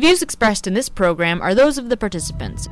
[0.00, 2.70] The views expressed in this program are those of the participants.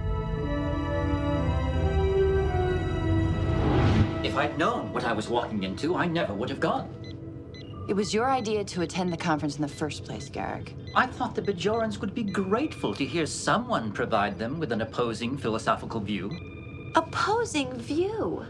[4.25, 6.88] If I'd known what I was walking into, I never would have gone.
[7.86, 10.72] It was your idea to attend the conference in the first place, Garak.
[10.95, 15.36] I thought the Bajorans would be grateful to hear someone provide them with an opposing
[15.36, 16.30] philosophical view.
[16.95, 18.42] Opposing view?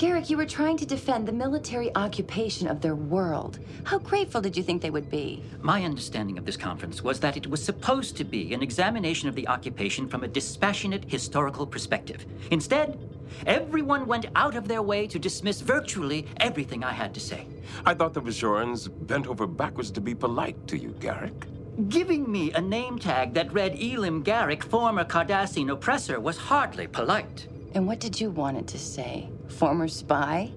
[0.00, 3.58] Garak, you were trying to defend the military occupation of their world.
[3.84, 5.44] How grateful did you think they would be?
[5.60, 9.34] My understanding of this conference was that it was supposed to be an examination of
[9.34, 12.24] the occupation from a dispassionate historical perspective.
[12.50, 12.98] Instead,
[13.44, 17.46] everyone went out of their way to dismiss virtually everything I had to say.
[17.84, 21.44] I thought the Bajorans bent over backwards to be polite to you, Garak.
[21.90, 27.48] Giving me a name tag that read Elim Garak, former Cardassian oppressor, was hardly polite.
[27.74, 29.28] And what did you want it to say?
[29.60, 30.50] Former spy?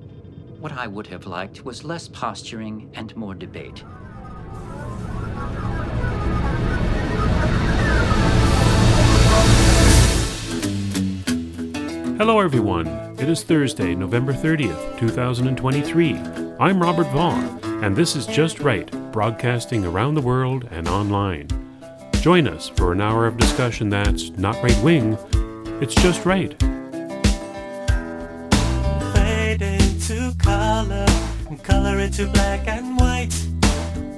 [0.61, 3.83] What I would have liked was less posturing and more debate.
[12.17, 12.87] Hello, everyone.
[13.19, 16.13] It is Thursday, November 30th, 2023.
[16.61, 21.49] I'm Robert Vaughn, and this is Just Right, broadcasting around the world and online.
[22.21, 25.17] Join us for an hour of discussion that's not right wing,
[25.81, 26.55] it's just right.
[30.09, 31.05] Into color
[31.47, 33.33] and color into black and white.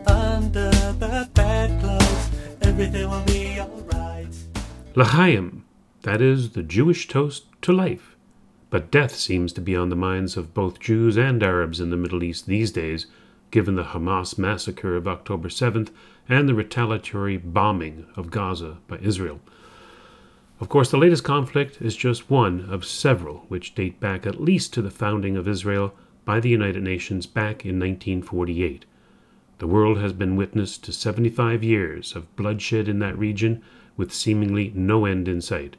[0.08, 2.30] Under the bedclothes,
[2.62, 4.34] everything will be alright.
[4.96, 5.64] L'chaim,
[6.02, 8.16] that is the Jewish toast to life.
[8.72, 11.98] But death seems to be on the minds of both Jews and Arabs in the
[11.98, 13.06] Middle East these days,
[13.52, 15.92] given the Hamas massacre of October 7th
[16.28, 19.40] and the retaliatory bombing of Gaza by Israel.
[20.62, 24.74] Of course, the latest conflict is just one of several which date back at least
[24.74, 28.86] to the founding of Israel by the United Nations back in 1948.
[29.58, 33.62] The world has been witness to 75 years of bloodshed in that region
[33.98, 35.76] with seemingly no end in sight.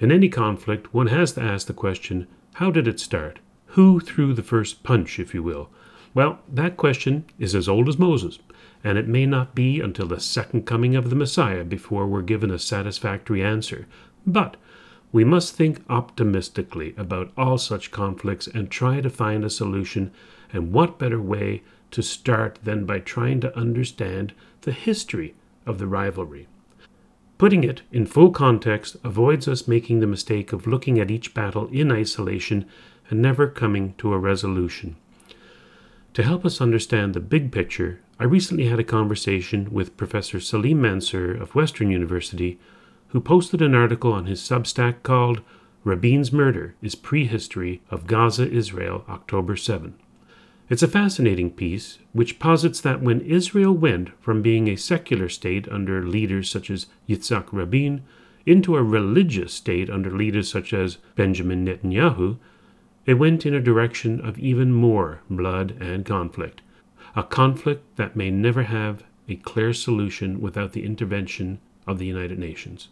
[0.00, 3.38] In any conflict, one has to ask the question how did it start?
[3.66, 5.70] Who threw the first punch, if you will?
[6.12, 8.38] Well, that question is as old as Moses,
[8.84, 12.50] and it may not be until the second coming of the Messiah before we're given
[12.50, 13.86] a satisfactory answer.
[14.26, 14.56] But
[15.10, 20.10] we must think optimistically about all such conflicts and try to find a solution,
[20.52, 21.62] and what better way
[21.92, 25.34] to start than by trying to understand the history
[25.64, 26.46] of the rivalry?
[27.38, 31.68] Putting it in full context avoids us making the mistake of looking at each battle
[31.68, 32.66] in isolation
[33.08, 34.96] and never coming to a resolution.
[36.14, 40.80] To help us understand the big picture, I recently had a conversation with Professor Salim
[40.80, 42.60] Mansur of Western University,
[43.08, 45.40] who posted an article on his Substack called
[45.82, 49.94] Rabin's Murder is Prehistory of Gaza Israel, October 7.
[50.70, 55.68] It's a fascinating piece which posits that when Israel went from being a secular state
[55.68, 58.02] under leaders such as Yitzhak Rabin
[58.46, 62.36] into a religious state under leaders such as Benjamin Netanyahu,
[63.06, 66.62] it went in a direction of even more blood and conflict,
[67.16, 72.38] a conflict that may never have a clear solution without the intervention of the United
[72.38, 72.88] Nations.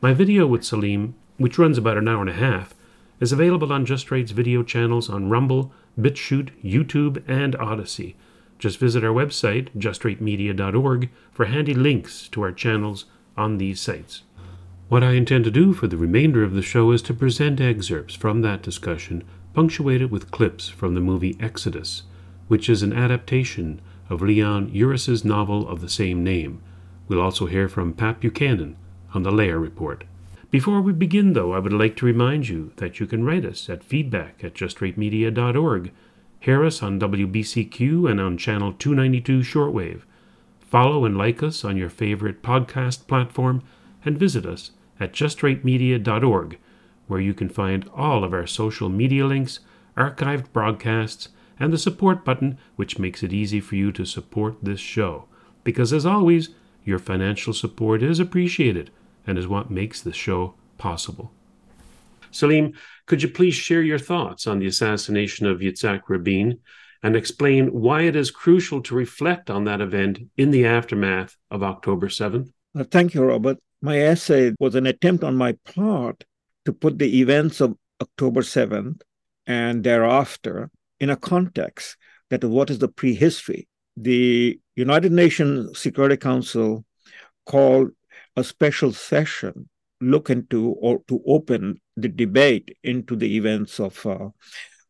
[0.00, 2.74] My video with Salim, which runs about an hour and a half,
[3.20, 8.14] is available on Just video channels on Rumble, BitChute, YouTube, and Odysee.
[8.58, 13.04] Just visit our website, justrightmedia.org, for handy links to our channels
[13.36, 14.22] on these sites.
[14.88, 18.14] What I intend to do for the remainder of the show is to present excerpts
[18.14, 19.22] from that discussion,
[19.54, 22.04] punctuated with clips from the movie Exodus,
[22.48, 26.60] which is an adaptation of Leon Uris's novel of the same name.
[27.06, 28.76] We'll also hear from Pat Buchanan
[29.14, 30.04] on the Lehrer Report.
[30.50, 33.68] Before we begin, though, I would like to remind you that you can write us
[33.68, 35.92] at feedback at justrightmedia.org,
[36.40, 40.02] hear us on WBCQ and on channel 292 shortwave,
[40.60, 43.62] follow and like us on your favorite podcast platform,
[44.04, 46.58] and visit us at justrightmedia.org,
[47.08, 49.60] where you can find all of our social media links,
[49.98, 51.28] archived broadcasts,
[51.60, 55.26] and the support button, which makes it easy for you to support this show.
[55.64, 56.50] Because as always,
[56.84, 58.90] your financial support is appreciated
[59.26, 61.32] and is what makes the show possible.
[62.30, 62.72] Salim,
[63.06, 66.58] could you please share your thoughts on the assassination of Yitzhak Rabin
[67.02, 71.62] and explain why it is crucial to reflect on that event in the aftermath of
[71.62, 72.50] October 7th?
[72.78, 73.58] Uh, thank you, Robert.
[73.80, 76.24] My essay was an attempt on my part
[76.64, 79.02] to put the events of October 7th
[79.46, 81.96] and thereafter in a context
[82.30, 83.68] that what is the prehistory.
[83.96, 86.84] The United Nations Security Council
[87.46, 87.90] called
[88.36, 89.68] a special session
[90.00, 94.28] look into or to open the debate into the events of uh,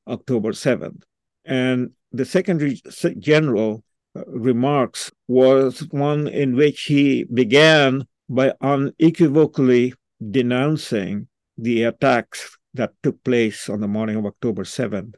[0.07, 1.03] October 7th.
[1.45, 2.81] And the Secretary
[3.19, 3.83] General
[4.27, 9.95] remarks was one in which he began by unequivocally
[10.31, 15.15] denouncing the attacks that took place on the morning of October 7th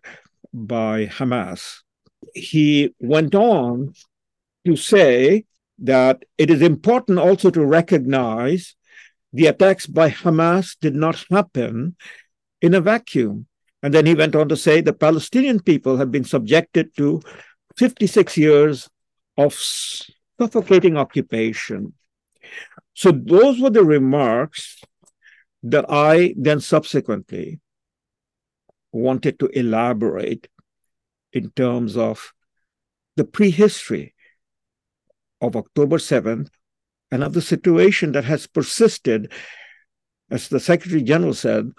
[0.52, 1.80] by Hamas.
[2.34, 3.94] He went on
[4.66, 5.44] to say
[5.78, 8.76] that it is important also to recognize
[9.32, 11.96] the attacks by Hamas did not happen
[12.60, 13.46] in a vacuum.
[13.82, 17.22] And then he went on to say the Palestinian people have been subjected to
[17.78, 18.90] 56 years
[19.38, 21.94] of suffocating occupation.
[22.94, 24.82] So those were the remarks
[25.62, 27.60] that I then subsequently
[28.92, 30.48] wanted to elaborate
[31.32, 32.32] in terms of
[33.16, 34.14] the prehistory
[35.40, 36.48] of October 7th
[37.10, 39.32] and of the situation that has persisted,
[40.30, 41.72] as the Secretary General said,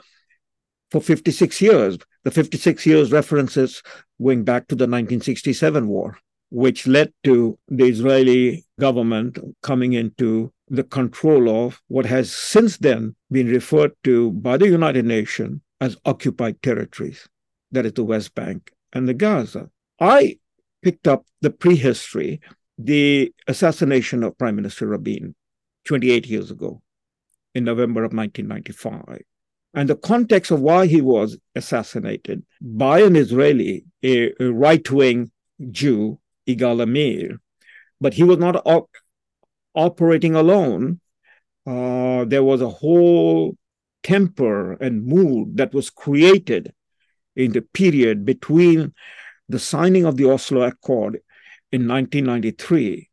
[0.89, 1.97] for 56 years.
[2.23, 3.81] The 56 years references
[4.21, 6.17] going back to the 1967 war,
[6.51, 13.15] which led to the Israeli government coming into the control of what has since then
[13.31, 17.27] been referred to by the United Nations as occupied territories,
[17.71, 19.69] that is the West Bank and the Gaza.
[19.99, 20.37] I
[20.83, 22.39] picked up the prehistory,
[22.77, 25.35] the assassination of Prime Minister Rabin
[25.85, 26.81] 28 years ago
[27.55, 29.23] in November of 1995.
[29.73, 35.31] And the context of why he was assassinated by an Israeli, a, right wing
[35.71, 37.39] Jew, Yigal Amir,
[37.99, 38.95] but he was not op-
[39.73, 40.99] operating alone.
[41.65, 43.55] Uh, there was a whole
[44.03, 46.73] temper and mood that was created
[47.35, 48.93] in the period between
[49.47, 51.21] the signing of the Oslo Accord
[51.71, 53.09] in 1993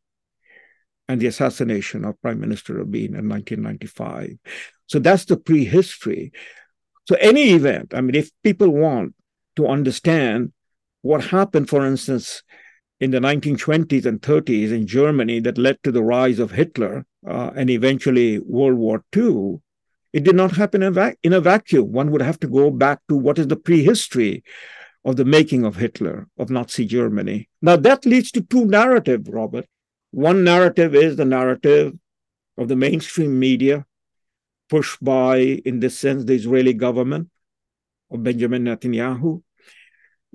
[1.09, 4.39] and the assassination of Prime Minister Rabin in 1995.
[4.87, 6.33] So that's the prehistory.
[7.07, 9.15] So any event, I mean, if people want
[9.57, 10.53] to understand
[11.03, 12.43] what happened, for instance,
[13.01, 17.51] in the 1920s and 30s in Germany that led to the rise of Hitler uh,
[17.55, 19.61] and eventually World War II,
[20.19, 21.93] it did not happen in a, in a vacuum.
[21.93, 24.43] One would have to go back to what is the prehistory
[25.05, 27.49] of the making of Hitler, of Nazi Germany.
[27.63, 29.67] Now, that leads to two narratives, Robert.
[30.11, 31.93] One narrative is the narrative
[32.57, 33.87] of the mainstream media,
[34.69, 37.29] pushed by, in this sense, the Israeli government
[38.11, 39.43] of Benjamin Netanyahu,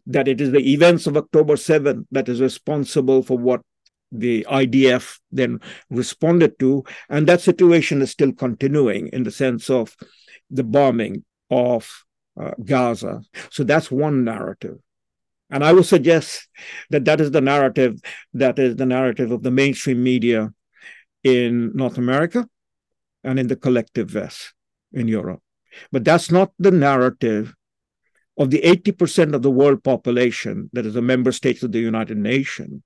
[0.06, 3.62] that it is the events of October 7th that is responsible for what
[4.14, 6.84] the IDF then responded to.
[7.10, 9.96] And that situation is still continuing in the sense of
[10.50, 11.90] the bombing of
[12.40, 13.22] uh, Gaza.
[13.50, 14.78] So that's one narrative.
[15.50, 16.48] And I would suggest
[16.90, 18.00] that that is the narrative
[18.34, 20.52] that is the narrative of the mainstream media
[21.24, 22.48] in North America
[23.24, 24.54] and in the collective West
[24.92, 25.42] in Europe.
[25.92, 27.54] But that's not the narrative
[28.38, 32.18] of the 80% of the world population that is the member states of the United
[32.18, 32.82] Nations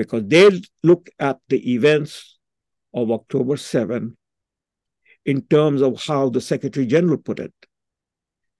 [0.00, 0.48] because they
[0.82, 2.38] look at the events
[2.94, 4.16] of October 7
[5.26, 7.52] in terms of how the Secretary General put it.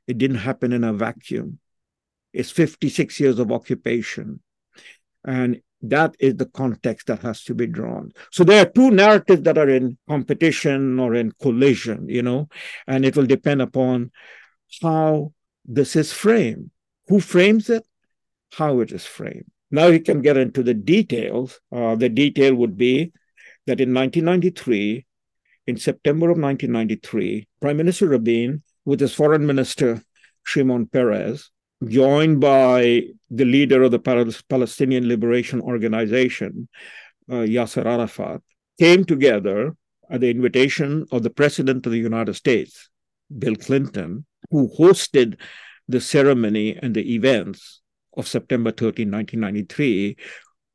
[0.07, 1.59] It didn't happen in a vacuum.
[2.35, 4.41] It's 56 years of occupation.
[5.25, 8.13] And that is the context that has to be drawn.
[8.31, 12.51] So there are two narratives that are in competition or in collision, you know,
[12.87, 14.11] and it will depend upon
[14.83, 15.33] how
[15.65, 16.71] this is framed.
[17.09, 17.87] Who frames it?
[18.53, 19.51] How it is framed.
[19.71, 21.61] Now you can get into the details.
[21.71, 23.13] Uh, the detail would be
[23.67, 25.07] that in 1993,
[25.67, 30.03] in September of 1993, Prime Minister Rabin, with his foreign minister,
[30.45, 31.51] Shimon Peres,
[31.87, 36.69] joined by the leader of the Palestinian Liberation Organization,
[37.31, 38.43] uh, Yasser Arafat,
[38.79, 39.77] came together
[40.11, 42.89] at the invitation of the President of the United States,
[43.39, 45.39] Bill Clinton, who hosted
[45.87, 47.80] the ceremony and the events
[48.21, 50.17] of September 13, 1993,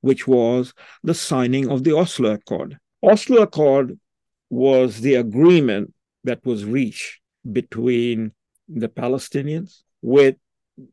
[0.02, 0.74] which was
[1.04, 2.78] the signing of the Oslo Accord.
[3.02, 3.98] Oslo Accord
[4.50, 7.22] was the agreement that was reached
[7.52, 8.32] between
[8.68, 10.36] the Palestinians with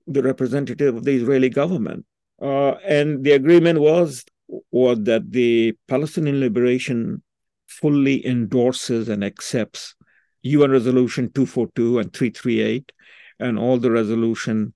[0.06, 2.04] the representative of the Israeli government.
[2.40, 4.24] Uh, and the agreement was,
[4.70, 7.22] was that the Palestinian Liberation
[7.66, 9.94] fully endorses and accepts
[10.42, 12.92] UN Resolution 242 and 338
[13.38, 14.74] and all the resolution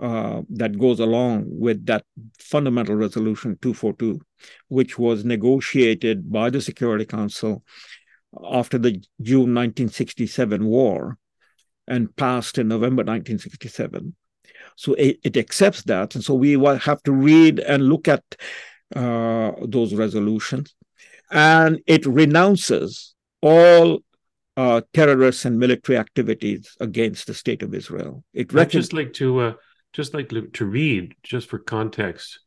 [0.00, 2.04] uh, that goes along with that
[2.38, 4.18] fundamental resolution 242,
[4.68, 7.62] which was negotiated by the Security Council
[8.50, 11.18] after the June 1967 war
[11.86, 14.14] and passed in November 1967.
[14.76, 16.14] So it, it accepts that.
[16.14, 18.22] And so we have to read and look at
[18.96, 20.74] uh, those resolutions.
[21.30, 24.00] And it renounces all
[24.56, 28.24] uh, terrorist and military activities against the state of Israel.
[28.32, 29.52] It I'd just like to uh,
[29.92, 32.40] just like to read, just for context,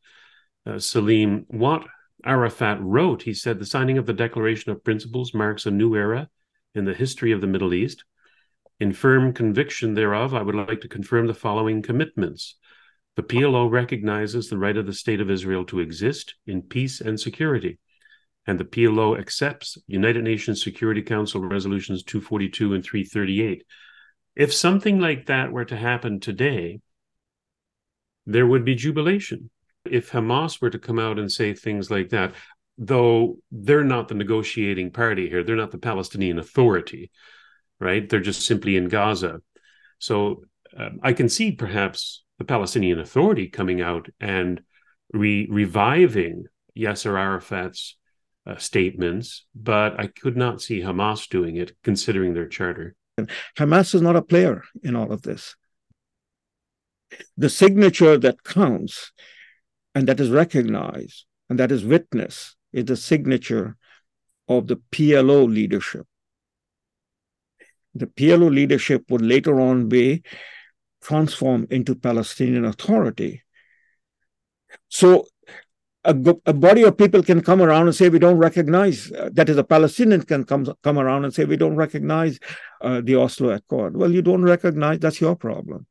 [0.66, 1.84] uh, Salim, what
[2.24, 3.22] Arafat wrote.
[3.22, 6.28] He said, The signing of the Declaration of Principles marks a new era
[6.74, 8.04] in the history of the Middle East.
[8.80, 12.56] In firm conviction thereof, I would like to confirm the following commitments.
[13.16, 17.20] The PLO recognizes the right of the State of Israel to exist in peace and
[17.20, 17.78] security,
[18.46, 23.64] and the PLO accepts United Nations Security Council resolutions 242 and 338.
[24.34, 26.80] If something like that were to happen today,
[28.26, 29.50] there would be jubilation.
[29.84, 32.34] If Hamas were to come out and say things like that,
[32.78, 37.10] though they're not the negotiating party here, they're not the Palestinian Authority,
[37.80, 38.08] right?
[38.08, 39.40] They're just simply in Gaza.
[39.98, 40.44] So
[40.76, 44.62] um, I can see perhaps the Palestinian Authority coming out and
[45.12, 47.96] re- reviving Yasser Arafat's
[48.46, 52.94] uh, statements, but I could not see Hamas doing it, considering their charter.
[53.56, 55.56] Hamas is not a player in all of this.
[57.36, 59.12] The signature that counts
[59.94, 63.76] and that is recognized and that is witnessed is the signature
[64.48, 66.06] of the PLO leadership.
[67.94, 70.22] The PLO leadership would later on be
[71.02, 73.42] transformed into Palestinian Authority.
[74.88, 75.26] So
[76.04, 76.14] a,
[76.46, 79.56] a, body of people can come around and say we don't recognize uh, that is
[79.56, 82.38] a palestinian can come come around and say we don't recognize
[82.82, 85.86] uh, the oslo accord well you don't recognize that's your problem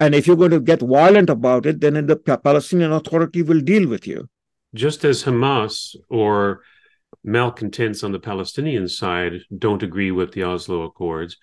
[0.00, 3.88] and if you're going to get violent about it then the palestinian authority will deal
[3.88, 4.28] with you
[4.74, 6.62] just as hamas or
[7.22, 11.36] malcontents on the palestinian side don't agree with the oslo accords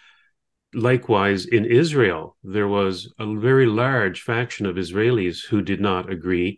[0.73, 6.57] likewise in israel there was a very large faction of israelis who did not agree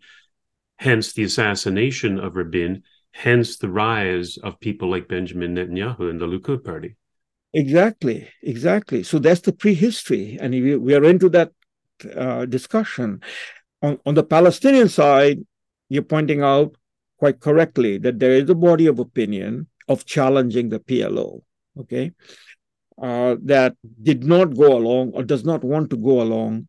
[0.76, 2.82] hence the assassination of Rabin,
[3.12, 6.96] hence the rise of people like Benjamin Netanyahu and the Likud party.
[7.52, 9.02] Exactly, exactly.
[9.02, 11.52] So that's the prehistory, and we, we are into that
[12.16, 13.20] uh, discussion.
[13.82, 15.38] On, on the Palestinian side,
[15.88, 16.76] you're pointing out
[17.18, 21.42] quite correctly that there is a body of opinion of challenging the PLO,
[21.78, 22.12] okay,
[23.00, 26.68] uh, that did not go along or does not want to go along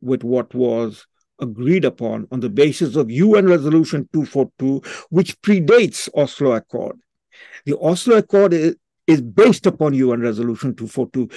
[0.00, 1.06] with what was
[1.40, 6.98] agreed upon on the basis of UN Resolution 242, which predates Oslo Accord.
[7.66, 11.28] The Oslo Accord is, is based upon UN Resolution 242.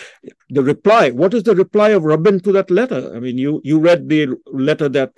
[0.50, 3.12] The reply, what is the reply of Rabin to that letter?
[3.16, 5.14] I mean, you, you read the letter that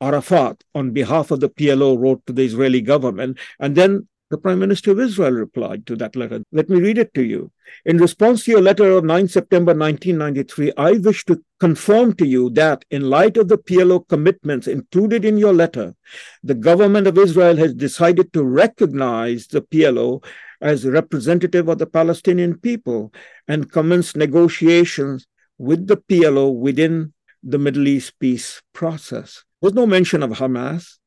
[0.00, 4.58] Arafat, on behalf of the PLO, wrote to the Israeli government, and then the Prime
[4.58, 6.42] Minister of Israel replied to that letter.
[6.52, 7.50] Let me read it to you.
[7.86, 12.50] In response to your letter of 9 September 1993, I wish to confirm to you
[12.50, 15.94] that, in light of the PLO commitments included in your letter,
[16.42, 20.22] the government of Israel has decided to recognize the PLO
[20.60, 23.12] as representative of the Palestinian people
[23.46, 25.26] and commence negotiations
[25.58, 27.12] with the PLO within
[27.42, 29.44] the Middle East peace process.
[29.60, 30.98] There's no mention of Hamas.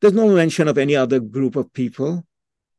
[0.00, 2.24] There's no mention of any other group of people.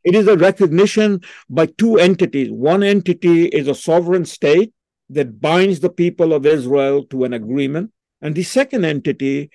[0.03, 2.49] It is a recognition by two entities.
[2.51, 4.73] One entity is a sovereign state
[5.09, 7.91] that binds the people of Israel to an agreement.
[8.21, 9.49] And the second entity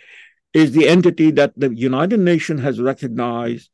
[0.52, 3.70] is the entity that the United Nations has recognized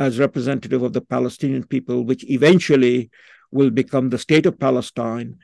[0.00, 3.10] as representative of the Palestinian people, which eventually
[3.52, 5.36] will become the state of Palestine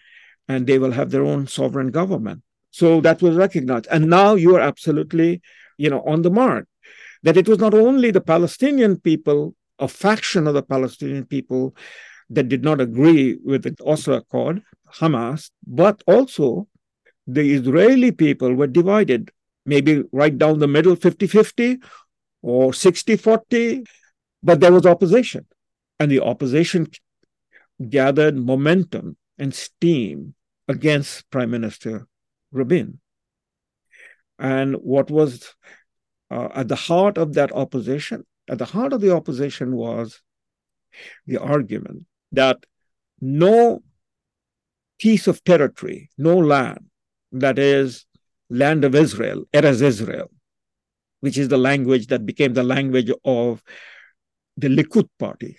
[0.48, 2.42] and they will have their own sovereign government.
[2.70, 3.86] So that was recognized.
[3.90, 5.42] And now you are absolutely,
[5.76, 6.66] you know, on the mark
[7.22, 11.76] that it was not only the Palestinian people a faction of the Palestinian people
[12.30, 14.62] that did not agree with the Oslo Accord,
[14.94, 16.66] Hamas, but also
[17.26, 19.30] the Israeli people were divided,
[19.64, 21.78] maybe right down the middle, 50 50
[22.42, 23.84] or 60 40,
[24.42, 25.46] but there was opposition.
[25.98, 26.88] And the opposition
[27.88, 30.34] gathered momentum and steam
[30.68, 32.06] against Prime Minister
[32.52, 33.00] Rabin.
[34.38, 35.54] And what was
[36.30, 40.22] uh, at the heart of that opposition at the heart of the opposition was
[41.26, 42.64] the argument that
[43.20, 43.82] no
[44.98, 46.86] piece of territory, no land
[47.32, 48.06] that is
[48.48, 50.30] land of Israel, Eretz Israel,
[51.20, 53.62] which is the language that became the language of
[54.56, 55.58] the Likud party,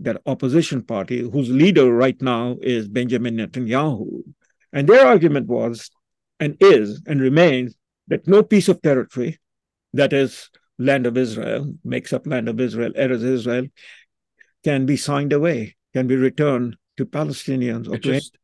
[0.00, 4.22] that opposition party, whose leader right now is Benjamin Netanyahu.
[4.72, 5.90] And their argument was,
[6.38, 7.74] and is, and remains,
[8.08, 9.38] that no piece of territory
[9.92, 13.66] that is land of Israel, makes up land of Israel, Eretz Israel,
[14.64, 17.88] can be signed away, can be returned to Palestinians.
[17.92, 18.38] Or just,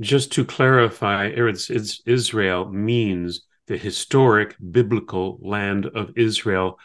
[0.00, 1.70] just to clarify, Eretz
[2.04, 6.78] Israel means the historic biblical land of Israel.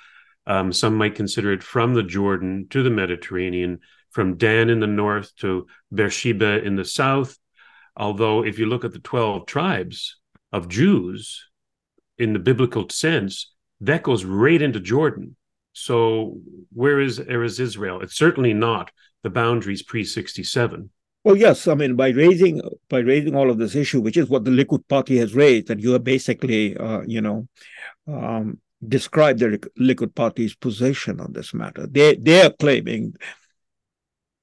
[0.48, 3.80] Um, some might consider it from the Jordan to the Mediterranean,
[4.12, 7.38] from Dan in the north to Beersheba in the south.
[7.96, 10.18] Although, if you look at the 12 tribes
[10.54, 11.50] of Jews
[12.18, 15.36] in the biblical sense, that goes right into Jordan.
[15.74, 16.39] So
[16.74, 18.01] where is where is Israel?
[18.01, 18.89] It's certainly not
[19.22, 20.89] the boundaries pre sixty seven.
[21.24, 21.68] Well, yes.
[21.68, 24.88] I mean, by raising by raising all of this issue, which is what the Likud
[24.88, 27.48] party has raised, that you are basically, uh, you know,
[28.08, 31.88] um, described the Likud party's position on this matter.
[31.88, 33.15] They they are claiming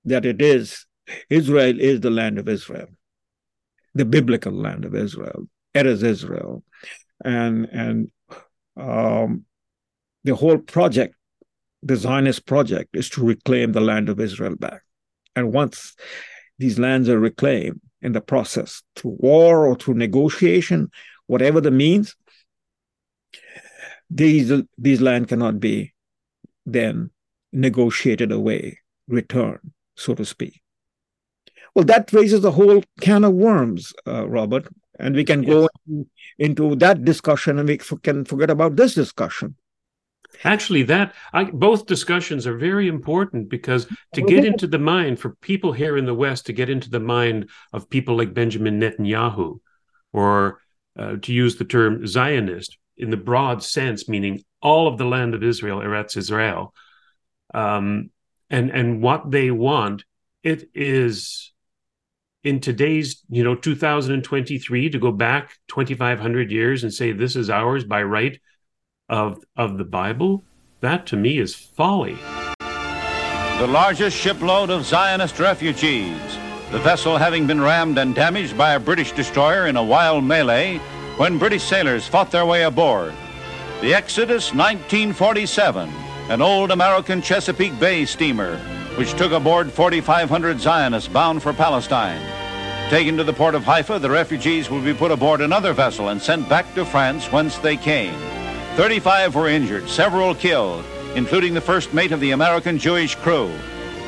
[0.05, 0.87] that it is
[1.31, 2.89] Israel is the land of Israel,
[3.95, 5.49] the biblical land of Israel.
[5.73, 6.65] It is Israel,
[7.25, 8.11] and and
[8.77, 9.45] um,
[10.25, 11.15] the whole project,
[11.83, 14.83] the Zionist project, is to reclaim the land of Israel back.
[15.37, 15.95] And once
[16.59, 20.91] these lands are reclaimed in the process through war or through negotiation,
[21.27, 22.15] whatever the means,
[24.15, 25.93] these these land cannot be
[26.65, 27.11] then
[27.53, 28.79] negotiated away,
[29.09, 30.63] returned, so to speak.
[31.75, 34.69] Well, that raises a whole can of worms, uh, Robert,
[35.01, 35.51] and we can yes.
[35.53, 39.57] go into, into, that discussion, and we can forget about this discussion.
[40.45, 45.31] Actually, that I, both discussions are very important because to get into the mind for
[45.37, 49.59] people here in the West, to get into the mind of people like Benjamin Netanyahu,
[50.13, 50.61] or
[50.97, 55.35] uh, to use the term Zionist in the broad sense, meaning all of the land
[55.35, 56.75] of Israel, Eretz Israel,
[57.53, 58.11] um,
[58.51, 60.05] and and what they want,
[60.43, 61.53] it is
[62.43, 67.85] in today's you know 2023 to go back 2500 years and say this is ours
[67.85, 68.41] by right
[69.09, 70.45] of of the Bible,
[70.81, 72.19] that to me is folly.
[73.59, 76.19] The largest shipload of Zionist refugees,
[76.73, 80.81] the vessel having been rammed and damaged by a British destroyer in a wild melee
[81.17, 83.15] when British sailors fought their way aboard.
[83.81, 85.89] The Exodus 1947,
[86.29, 88.57] an old American Chesapeake Bay steamer,
[88.97, 92.21] which took aboard 4,500 Zionists bound for Palestine.
[92.91, 96.21] Taken to the port of Haifa, the refugees will be put aboard another vessel and
[96.21, 98.15] sent back to France whence they came.
[98.77, 103.53] 35 were injured, several killed, including the first mate of the American Jewish crew.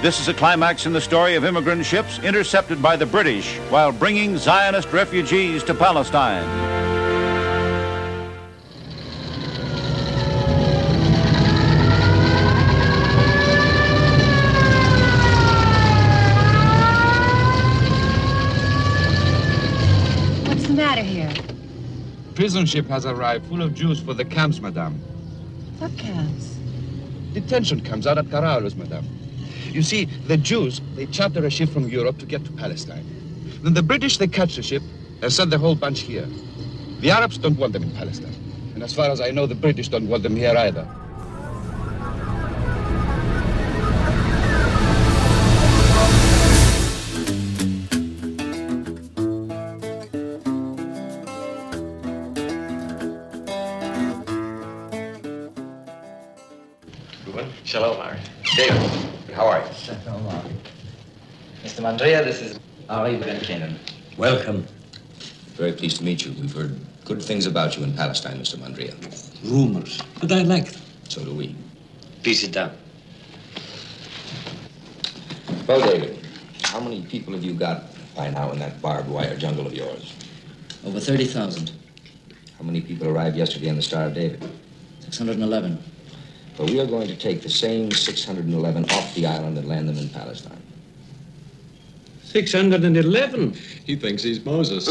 [0.03, 3.93] This is a climax in the story of immigrant ships intercepted by the British while
[3.93, 6.76] bringing Zionist refugees to Palestine.
[22.67, 24.95] Ship has arrived full of Jews for the camps, madame.
[25.79, 26.57] What camps?
[27.33, 29.07] Detention camps out at Caraolos, madame.
[29.71, 33.05] You see, the Jews, they charter a ship from Europe to get to Palestine.
[33.63, 34.83] Then the British, they catch the ship
[35.23, 36.27] and send the whole bunch here.
[37.01, 38.35] The Arabs don't want them in Palestine.
[38.75, 40.87] And as far as I know, the British don't want them here either.
[61.87, 61.99] Mr.
[61.99, 63.79] Mandria, this is Ari Ben Canaan.
[64.19, 64.67] Welcome.
[65.55, 66.33] Very pleased to meet you.
[66.33, 68.57] We've heard good things about you in Palestine, Mr.
[68.57, 68.93] Mandria.
[69.45, 70.83] Rumors, but I like them.
[71.09, 71.55] So do we.
[72.25, 72.73] Please sit down.
[75.69, 76.27] Well, David,
[76.63, 77.85] how many people have you got
[78.17, 80.13] by now in that barbed wire jungle of yours?
[80.85, 81.71] Over 30,000.
[82.59, 84.43] How many people arrived yesterday on the Star of David?
[85.03, 85.79] 611.
[86.57, 89.99] But we are going to take the same 611 off the island and land them
[89.99, 90.66] in Palestine.
[92.27, 93.55] 611?
[93.85, 94.89] He thinks he's Moses.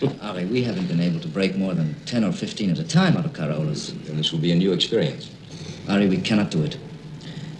[0.22, 3.16] Ari, we haven't been able to break more than 10 or 15 at a time
[3.16, 3.90] out of Caraolos.
[4.08, 5.30] And this will be a new experience.
[5.88, 6.78] Ari, we cannot do it.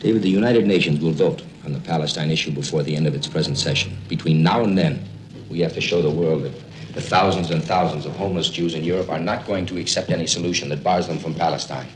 [0.00, 3.26] David, the United Nations will vote on the Palestine issue before the end of its
[3.26, 3.98] present session.
[4.06, 5.04] Between now and then,
[5.50, 6.54] we have to show the world that
[6.94, 10.26] the thousands and thousands of homeless Jews in Europe are not going to accept any
[10.26, 11.88] solution that bars them from Palestine.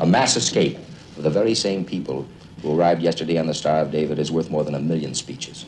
[0.00, 0.78] A mass escape
[1.16, 2.26] of the very same people
[2.60, 5.64] who arrived yesterday on the Star of David is worth more than a million speeches.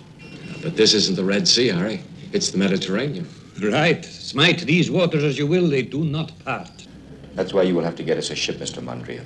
[0.67, 2.01] But this isn't the Red Sea, Ari.
[2.33, 3.29] It's the Mediterranean.
[3.63, 4.05] Right.
[4.05, 6.89] Smite these waters as you will, they do not part.
[7.37, 8.83] That's why you will have to get us a ship, Mr.
[8.83, 9.23] Mandria.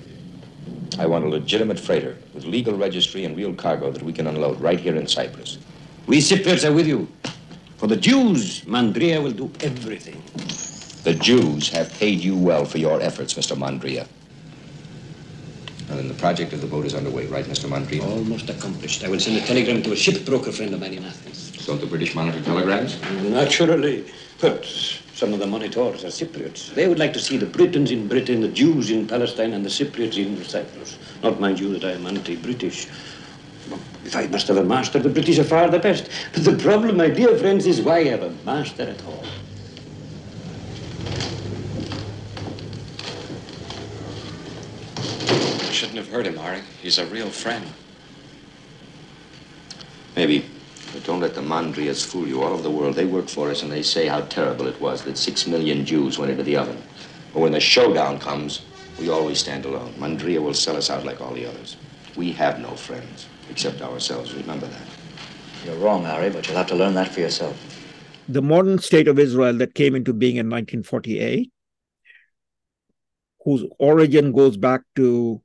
[0.99, 4.61] I want a legitimate freighter with legal registry and real cargo that we can unload
[4.61, 5.57] right here in Cyprus.
[6.07, 7.09] We Cypriots are with you.
[7.79, 10.23] For the Jews, Mandria will do everything.
[11.05, 13.57] The Jews have paid you well for your efforts, Mr.
[13.57, 14.07] Mandria.
[15.91, 17.69] And then the project of the boat is underway, right, Mr.
[17.69, 18.03] Mandria?
[18.05, 19.03] Almost accomplished.
[19.03, 21.67] I will send a telegram to a shipbroker friend of mine in Athens.
[21.67, 23.01] Don't the British monitor telegrams?
[23.25, 24.05] Naturally.
[24.41, 24.65] But
[25.15, 26.73] some of the monitors are Cypriots.
[26.75, 29.69] They would like to see the Britons in Britain, the Jews in Palestine, and the
[29.69, 30.97] Cypriots in Cyprus.
[31.25, 32.87] Not mind you that I am anti-British.
[34.05, 36.09] If I must have a master, the British are far the best.
[36.33, 39.25] But the problem, my dear friends, is why I have a master at all?
[45.81, 46.61] Shouldn't have hurt him, Ari.
[46.83, 47.65] He's a real friend.
[50.15, 50.45] Maybe.
[50.93, 52.43] But don't let the Mandrias fool you.
[52.43, 55.03] All over the world, they work for us and they say how terrible it was
[55.05, 56.77] that six million Jews went into the oven.
[57.33, 58.61] But when the showdown comes,
[58.99, 59.95] we always stand alone.
[59.95, 61.79] Mandria will sell us out like all the others.
[62.15, 64.35] We have no friends, except ourselves.
[64.35, 64.87] Remember that.
[65.65, 67.57] You're wrong, Ari, but you'll have to learn that for yourself.
[68.29, 71.51] The modern state of Israel that came into being in 1948,
[73.47, 75.41] whose origin goes back to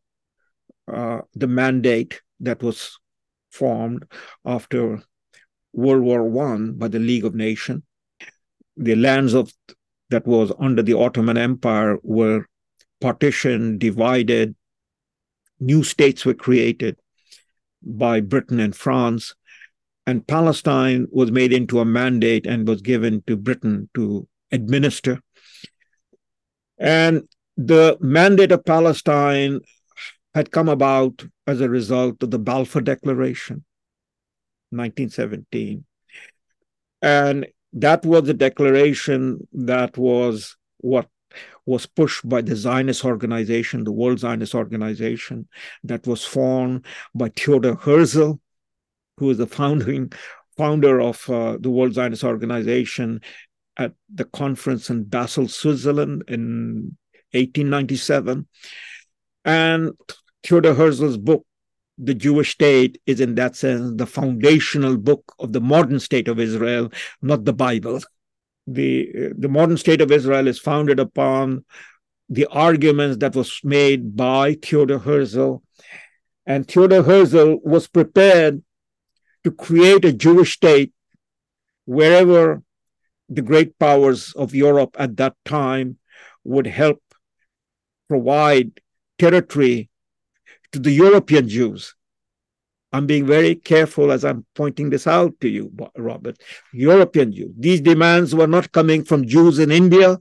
[0.92, 3.00] uh, the mandate that was
[3.52, 4.06] formed
[4.46, 5.02] after
[5.74, 7.84] World War One by the League of Nations.
[8.78, 9.52] The lands of
[10.10, 12.46] that was under the Ottoman Empire were
[13.02, 14.56] partitioned, divided.
[15.60, 16.98] New states were created
[17.82, 19.34] by Britain and France,
[20.06, 25.22] and Palestine was made into a mandate and was given to Britain to administer.
[26.78, 29.62] And the mandate of Palestine
[30.36, 33.64] had come about as a result of the Balfour Declaration,
[34.72, 35.86] 1917.
[37.02, 41.08] And that was the declaration that was what
[41.66, 45.48] was pushed by the Zionist organization, the World Zionist Organization,
[45.86, 48.34] that was formed by Theodor Herzl,
[49.18, 50.12] who is the founding
[50.58, 53.22] founder of uh, the World Zionist Organization
[53.78, 56.98] at the conference in Basel, Switzerland in
[57.32, 58.48] 1897.
[59.46, 59.92] And
[60.46, 61.44] Theodor Herzl's book,
[61.98, 66.40] The Jewish State, is in that sense the foundational book of the modern state of
[66.40, 68.02] Israel, not the Bible.
[68.68, 71.66] The, uh, the modern state of Israel is founded upon
[72.30, 75.58] the arguments that was made by Theodor Herzl.
[76.46, 78.64] And Theodor Herzl was prepared
[79.44, 80.94] to create a Jewish state
[81.86, 82.62] wherever
[83.30, 85.98] the great powers of Europe at that time
[86.44, 87.02] would help
[88.08, 88.80] provide
[89.18, 89.90] territory
[90.76, 91.96] to the European Jews.
[92.92, 96.38] I'm being very careful as I'm pointing this out to you, Robert.
[96.74, 97.54] European Jews.
[97.58, 100.18] These demands were not coming from Jews in India,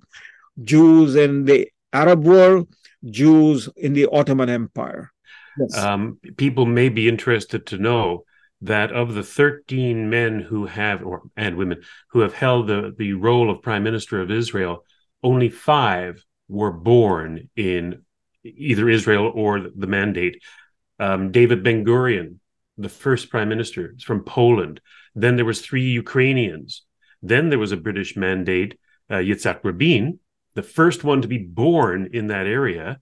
[0.62, 2.69] Jews in the Arab world,
[3.05, 5.12] Jews in the Ottoman Empire.
[5.59, 5.77] Yes.
[5.77, 8.25] Um, people may be interested to know
[8.62, 13.12] that of the 13 men who have, or and women who have held the, the
[13.12, 14.85] role of prime minister of Israel,
[15.23, 18.05] only five were born in
[18.44, 20.42] either Israel or the mandate.
[21.00, 22.38] Um, David Ben Gurion,
[22.78, 24.80] the first prime minister, is from Poland.
[25.14, 26.83] Then there was three Ukrainians.
[27.22, 28.78] Then there was a British mandate,
[29.11, 30.18] uh, Yitzhak Rabin,
[30.54, 33.00] the first one to be born in that area.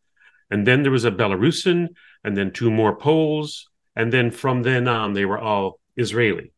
[0.50, 1.88] And then there was a Belarusian,
[2.24, 3.68] and then two more Poles.
[3.96, 6.52] And then from then on, they were all Israeli.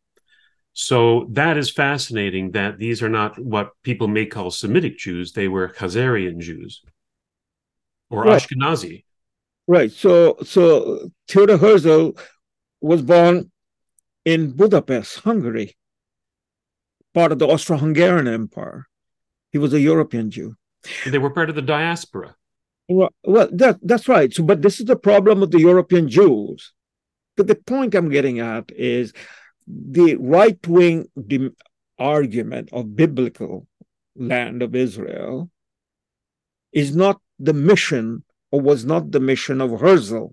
[0.73, 5.31] So that is fascinating that these are not what people may call Semitic Jews.
[5.31, 6.83] They were Khazarian Jews
[8.09, 8.41] or right.
[8.41, 9.03] Ashkenazi.
[9.67, 9.91] Right.
[9.91, 12.11] So so Theodor Herzl
[12.81, 13.51] was born
[14.25, 15.75] in Budapest, Hungary,
[17.13, 18.87] part of the Austro-Hungarian Empire.
[19.51, 20.55] He was a European Jew.
[21.05, 22.35] They were part of the diaspora.
[22.87, 24.31] Well, well that, that's right.
[24.33, 26.73] So, but this is the problem of the European Jews.
[27.37, 29.13] But the point I'm getting at is
[29.67, 31.07] the right-wing
[31.97, 33.67] argument of biblical
[34.15, 35.49] land of Israel
[36.75, 40.27] is not the mission or was not the mission of Herzl.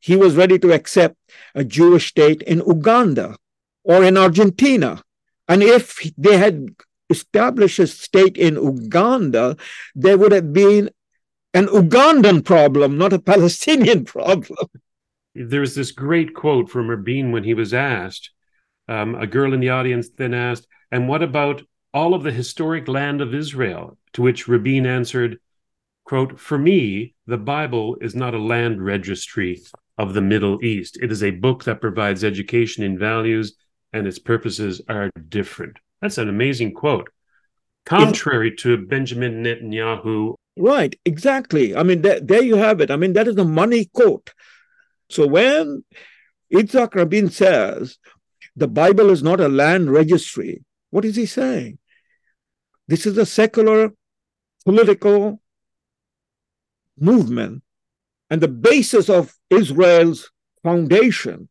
[0.00, 1.16] He was ready to accept
[1.54, 3.36] a Jewish state in Uganda
[3.84, 5.02] or in Argentina.
[5.48, 6.68] And if they had
[7.10, 9.56] established a state in Uganda,
[9.94, 10.88] there would have been
[11.52, 14.66] an Ugandan problem, not a Palestinian problem.
[15.34, 18.30] There's this great quote from Rabin when he was asked.
[18.88, 21.62] Um, a girl in the audience then asked, And what about
[21.94, 23.98] all of the historic land of Israel?
[24.14, 25.38] To which Rabin answered,
[26.04, 29.62] quote, For me, the Bible is not a land registry
[29.98, 30.98] of the Middle East.
[31.02, 33.54] It is a book that provides education in values,
[33.92, 35.78] and its purposes are different.
[36.00, 37.08] That's an amazing quote.
[37.84, 40.34] Contrary to Benjamin Netanyahu.
[40.56, 41.74] Right, exactly.
[41.74, 42.90] I mean, th- there you have it.
[42.90, 44.30] I mean, that is a money quote.
[45.10, 45.84] So when
[46.52, 47.98] Yitzhak Rabin says
[48.56, 51.78] the Bible is not a land registry, what is he saying?
[52.88, 53.92] This is a secular
[54.64, 55.40] political
[57.02, 57.62] movement
[58.30, 60.30] and the basis of Israel's
[60.62, 61.48] foundation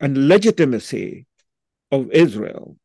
[0.00, 1.26] and legitimacy
[1.90, 2.76] of Israel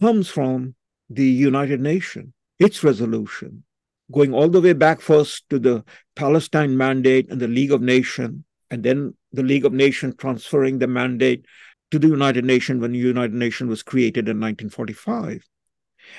[0.00, 0.74] comes from
[1.10, 3.64] the United Nations, its resolution,
[4.10, 5.84] going all the way back first to the
[6.16, 10.86] Palestine Mandate and the League of Nations, and then the League of Nations transferring the
[10.86, 11.44] mandate
[11.90, 15.46] to the United Nations when the United Nations was created in 1945.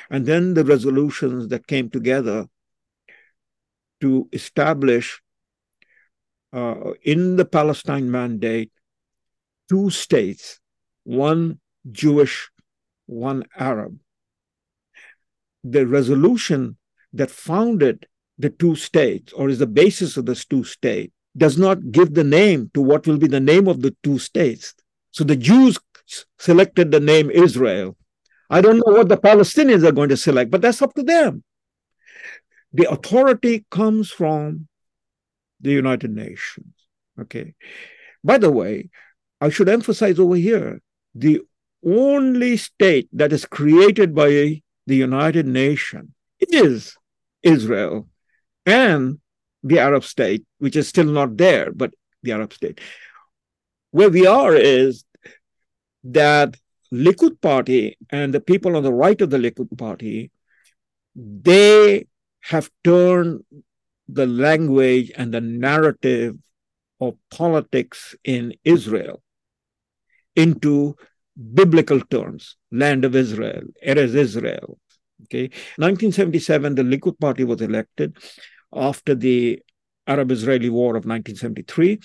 [0.10, 2.48] And then the resolutions that came together
[4.04, 5.22] to establish
[6.52, 8.70] uh, in the Palestine Mandate
[9.70, 10.60] two states,
[11.06, 12.50] one Jewish,
[13.06, 13.98] one Arab.
[15.64, 16.76] The resolution
[17.14, 18.06] that founded
[18.38, 22.26] the two states, or is the basis of this two states, does not give the
[22.26, 24.76] name to what will be the name of the two states.
[25.12, 25.80] So the Jews
[26.38, 27.96] selected the name Israel.
[28.50, 31.44] I don't know what the Palestinians are going to select, but that's up to them.
[32.74, 34.68] The authority comes from
[35.62, 36.74] the United Nations.
[37.20, 37.54] Okay.
[38.24, 38.90] By the way,
[39.40, 40.82] I should emphasize over here
[41.14, 41.42] the
[41.86, 46.10] only state that is created by the United Nations
[46.40, 46.96] is
[47.42, 48.08] Israel
[48.66, 49.20] and
[49.64, 52.80] the Arab state, which is still not there, but the Arab state.
[53.92, 55.04] Where we are is
[56.06, 56.58] that
[56.92, 60.32] Likud party and the people on the right of the Likud party,
[61.16, 62.08] they
[62.44, 63.44] have turned
[64.08, 66.36] the language and the narrative
[67.00, 69.22] of politics in Israel
[70.36, 70.96] into
[71.54, 74.78] biblical terms land of Israel, Eretz Israel.
[75.24, 75.44] Okay.
[75.78, 78.18] 1977, the Likud party was elected
[78.74, 79.60] after the
[80.06, 82.00] Arab Israeli War of 1973.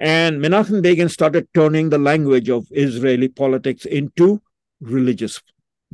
[0.00, 4.42] And Menachem Begin started turning the language of Israeli politics into
[4.80, 5.40] religious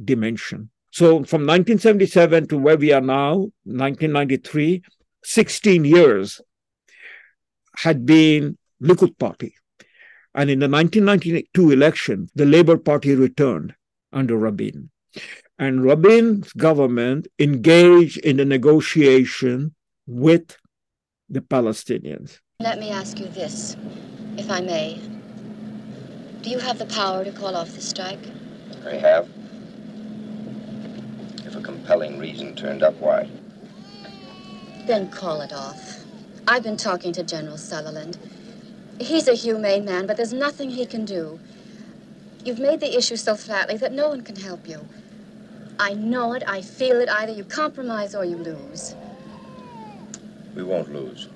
[0.03, 0.71] dimension.
[0.91, 4.83] So from 1977 to where we are now, 1993,
[5.23, 6.41] 16 years
[7.77, 9.55] had been Likud party.
[10.35, 13.75] And in the 1992 election, the Labour Party returned
[14.13, 14.91] under Rabin.
[15.59, 19.75] And Rabin's government engaged in the negotiation
[20.07, 20.57] with
[21.29, 22.39] the Palestinians.
[22.61, 23.77] Let me ask you this,
[24.37, 25.01] if I may.
[26.43, 28.21] Do you have the power to call off the strike?
[28.87, 29.29] I have.
[31.51, 33.29] If a compelling reason turned up, why?
[34.87, 36.05] Then call it off.
[36.47, 38.19] I've been talking to General Sutherland.
[39.01, 41.41] He's a humane man, but there's nothing he can do.
[42.45, 44.87] You've made the issue so flatly that no one can help you.
[45.81, 47.09] I know it, I feel it.
[47.09, 48.95] Either you compromise or you lose.
[50.55, 51.27] We won't lose.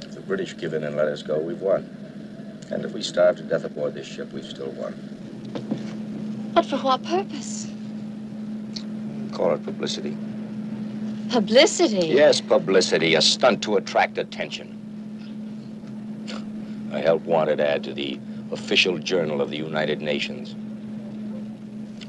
[0.00, 1.84] If the British give in and let us go, we've won.
[2.70, 4.94] And if we starve to death aboard this ship, we've still won.
[6.54, 7.71] But for what purpose?
[9.32, 10.16] Call it publicity.
[11.30, 12.08] Publicity?
[12.08, 13.14] Yes, publicity.
[13.14, 14.78] A stunt to attract attention.
[16.92, 20.54] A help wanted ad to the official journal of the United Nations.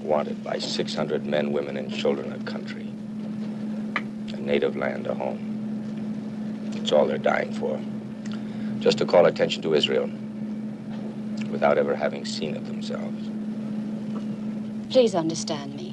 [0.02, 2.86] Wanted by 600 men, women, and children a country.
[4.34, 5.50] A native land, a home.
[6.76, 7.80] It's all they're dying for.
[8.80, 10.10] Just to call attention to Israel
[11.50, 13.30] without ever having seen it themselves.
[14.92, 15.93] Please understand me.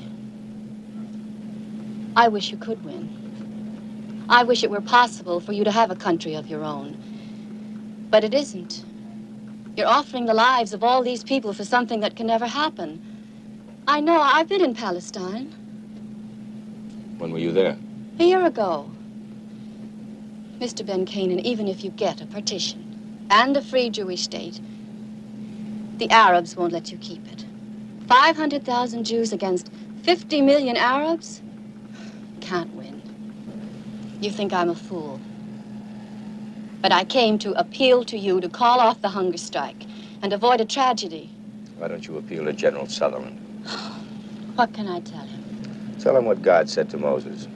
[2.16, 4.26] I wish you could win.
[4.28, 6.96] I wish it were possible for you to have a country of your own.
[8.10, 8.84] But it isn't.
[9.76, 13.00] You're offering the lives of all these people for something that can never happen.
[13.86, 15.46] I know, I've been in Palestine.
[17.18, 17.76] When were you there?
[18.18, 18.90] A year ago.
[20.58, 20.84] Mr.
[20.84, 24.60] Ben Canaan, even if you get a partition and a free Jewish state,
[25.96, 27.44] the Arabs won't let you keep it.
[28.08, 29.70] 500,000 Jews against
[30.02, 31.42] 50 million Arabs?
[32.50, 33.00] Can't win.
[34.20, 35.20] You think I'm a fool.
[36.82, 39.86] But I came to appeal to you to call off the hunger strike
[40.20, 41.30] and avoid a tragedy.
[41.78, 43.38] Why don't you appeal to General Sutherland?
[44.56, 45.44] What can I tell him?
[46.00, 47.46] Tell him what God said to Moses.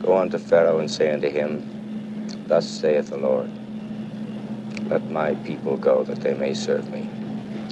[0.00, 1.62] Go on to Pharaoh and say unto him,
[2.48, 3.52] Thus saith the Lord,
[4.90, 7.08] Let my people go that they may serve me.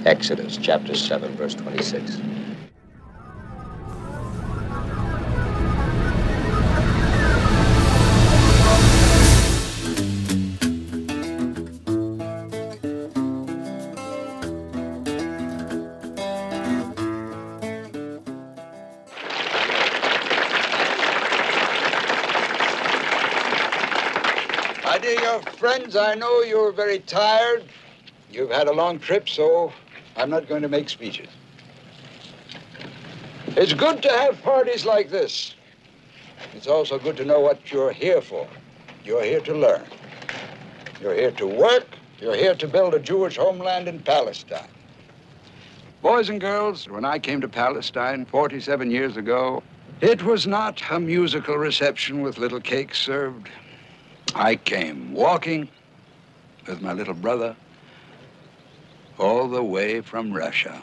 [0.07, 2.21] Exodus chapter 7, verse 26.
[25.96, 27.64] I know you're very tired.
[28.31, 29.72] You've had a long trip, so
[30.16, 31.29] I'm not going to make speeches.
[33.48, 35.55] It's good to have parties like this.
[36.55, 38.46] It's also good to know what you're here for.
[39.05, 39.85] You're here to learn.
[41.00, 41.87] You're here to work.
[42.20, 44.68] You're here to build a Jewish homeland in Palestine.
[46.03, 49.62] Boys and girls, when I came to Palestine 47 years ago,
[50.00, 53.48] it was not a musical reception with little cakes served.
[54.35, 55.68] I came walking
[56.70, 57.56] with my little brother
[59.18, 60.80] all the way from Russia.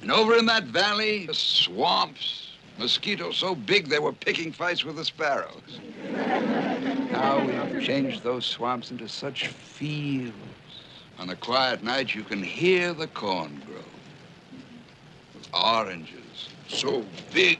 [0.00, 4.94] And over in that valley, the swamps, Mosquitoes so big they were picking fights with
[4.96, 5.80] the sparrows.
[6.12, 10.34] now we've changed those swamps into such fields.
[11.18, 13.82] On a quiet night, you can hear the corn grow.
[15.52, 17.58] Oranges, so big.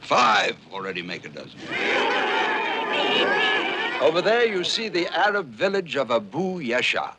[0.00, 1.60] Five already make a dozen.
[4.00, 7.14] Over there, you see the Arab village of Abu Yesha.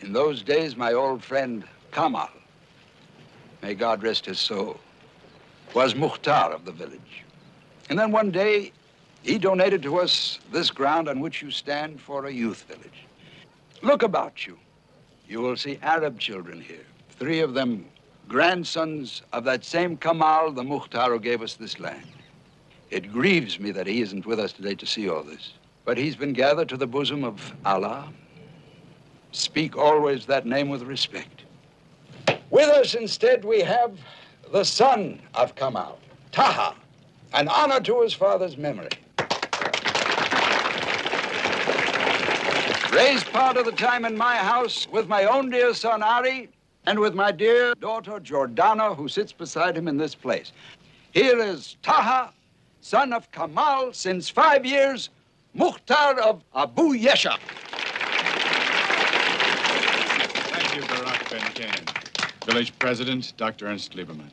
[0.00, 2.30] In those days, my old friend Kamal,
[3.62, 4.78] may God rest his soul,
[5.74, 7.24] was Mukhtar of the village.
[7.90, 8.72] And then one day,
[9.22, 13.04] he donated to us this ground on which you stand for a youth village.
[13.82, 14.58] Look about you.
[15.28, 16.86] You will see Arab children here,
[17.18, 17.86] three of them
[18.28, 22.06] grandsons of that same Kamal, the Mukhtar who gave us this land.
[22.90, 25.52] It grieves me that he isn't with us today to see all this.
[25.84, 28.10] But he's been gathered to the bosom of Allah.
[29.32, 31.42] Speak always that name with respect.
[32.50, 33.98] With us instead, we have
[34.52, 35.98] the son of Kamal,
[36.32, 36.74] Taha,
[37.34, 38.88] an honor to his father's memory.
[42.90, 46.48] Raised part of the time in my house with my own dear son Ari
[46.86, 50.52] and with my dear daughter Jordana, who sits beside him in this place.
[51.12, 52.32] Here is Taha,
[52.80, 55.10] son of Kamal, since five years,
[55.54, 57.38] Mukhtar of Abu Yesha.
[60.50, 61.84] Thank you, Barak Ben Canaan.
[62.46, 63.66] Village President, Dr.
[63.66, 64.30] Ernst Lieberman.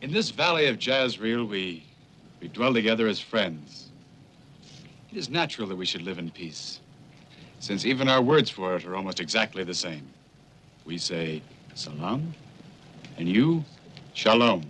[0.00, 1.84] In this valley of Jezreel, we,
[2.40, 3.90] we dwell together as friends.
[5.12, 6.80] It is natural that we should live in peace,
[7.58, 10.08] since even our words for it are almost exactly the same.
[10.84, 11.42] We say
[11.74, 12.32] salam,
[13.18, 13.64] and you,
[14.14, 14.64] shalom.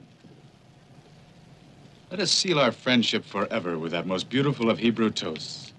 [2.10, 5.72] Let us seal our friendship forever with that most beautiful of Hebrew toasts,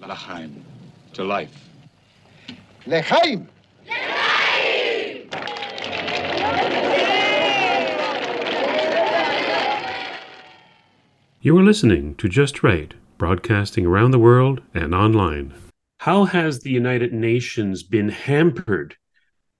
[0.00, 0.64] L'chaim,
[1.12, 1.68] to life.
[2.86, 3.48] Lechaim!
[11.42, 15.52] You are listening to Just Right, broadcasting around the world and online.
[15.98, 18.96] How has the United Nations been hampered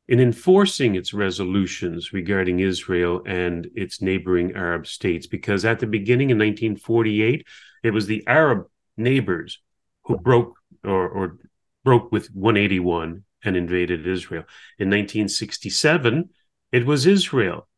[0.09, 5.27] in enforcing its resolutions regarding Israel and its neighboring Arab states?
[5.27, 7.47] Because at the beginning in 1948,
[7.83, 8.67] it was the Arab
[8.97, 9.61] neighbors
[10.05, 11.39] who broke or, or
[11.85, 14.45] broke with 181 and invaded Israel.
[14.79, 16.31] In 1967,
[16.73, 17.69] it was Israel,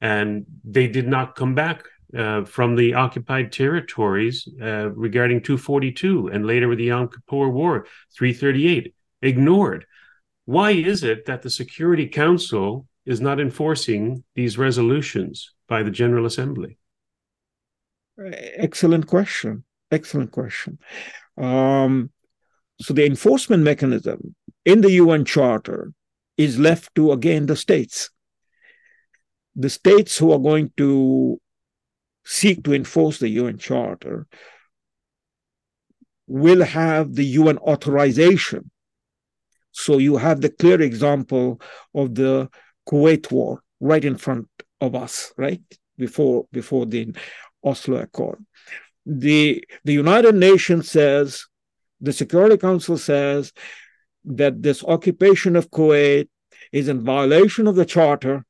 [0.00, 1.84] and they did not come back
[2.16, 7.86] uh, from the occupied territories uh, regarding 242 and later with the Yom Kippur War,
[8.16, 9.84] 338, ignored.
[10.48, 16.24] Why is it that the Security Council is not enforcing these resolutions by the General
[16.24, 16.78] Assembly?
[18.18, 19.64] Excellent question.
[19.90, 20.78] Excellent question.
[21.36, 22.12] Um,
[22.80, 24.34] so the enforcement mechanism
[24.64, 25.92] in the UN Charter
[26.38, 28.08] is left to, again, the states.
[29.54, 31.38] The states who are going to
[32.24, 34.26] seek to enforce the UN Charter
[36.26, 38.70] will have the UN authorization.
[39.78, 41.60] So you have the clear example
[41.94, 42.50] of the
[42.88, 44.48] Kuwait War right in front
[44.80, 45.62] of us, right
[45.96, 47.14] before before the
[47.62, 48.44] Oslo Accord.
[49.06, 51.46] The the United Nations says,
[52.00, 53.52] the Security Council says
[54.24, 56.28] that this occupation of Kuwait
[56.72, 58.44] is in violation of the Charter,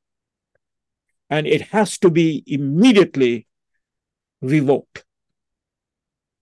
[1.29, 3.47] and it has to be immediately
[4.41, 5.05] revoked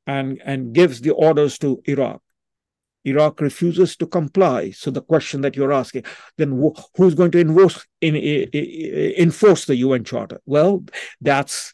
[0.06, 2.22] and, and gives the orders to Iraq.
[3.06, 4.70] Iraq refuses to comply.
[4.70, 6.04] So the question that you're asking,
[6.36, 6.50] then
[6.96, 10.40] who's going to enforce, in, enforce the UN Charter?
[10.46, 10.84] Well,
[11.20, 11.72] that's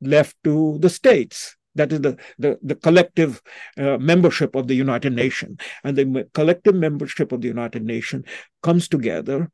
[0.00, 1.56] left to the states.
[1.74, 3.42] That is the, the, the collective
[3.76, 5.58] uh, membership of the United Nations.
[5.82, 8.26] And the collective membership of the United Nations
[8.62, 9.50] comes together,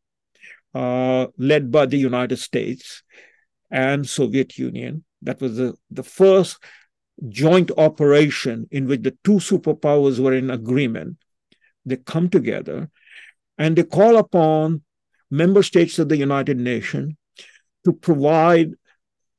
[0.75, 3.03] uh, led by the United States
[3.71, 6.59] and Soviet Union, that was the, the first
[7.29, 11.17] joint operation in which the two superpowers were in agreement.
[11.85, 12.91] They come together
[13.59, 14.83] and they call upon
[15.31, 17.15] member states of the United Nations
[17.85, 18.73] to provide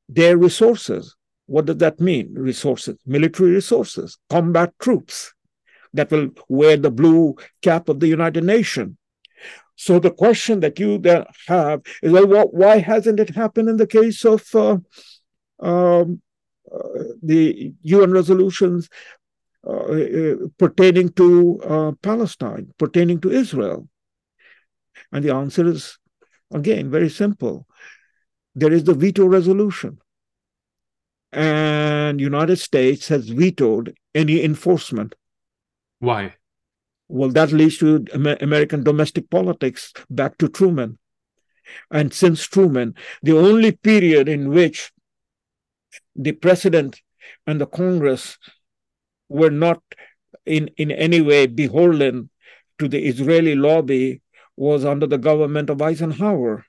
[0.08, 1.16] their resources.
[1.46, 2.34] What does that mean?
[2.34, 5.34] Resources, military resources, combat troops
[5.94, 8.96] that will wear the blue cap of the United Nations.
[9.76, 11.02] So the question that you
[11.48, 14.78] have is, well, why hasn't it happened in the case of uh,
[15.60, 16.22] um,
[17.22, 18.90] the UN resolutions
[19.66, 23.88] uh, uh, pertaining to Palestine, pertaining to Israel?
[25.12, 25.98] And the answer is,
[26.52, 27.68] again, very simple.
[28.56, 30.00] There is the veto resolution.
[31.32, 35.16] And United States has vetoed any enforcement.
[36.00, 36.36] Why?
[37.08, 40.98] Well, that leads to American domestic politics back to Truman.
[41.90, 44.92] And since Truman, the only period in which
[46.16, 47.02] the president
[47.48, 48.38] and the Congress
[49.30, 49.82] were not
[50.46, 52.30] in, in any way beholden
[52.80, 54.22] to the Israeli lobby
[54.58, 56.66] was under the government of Eisenhower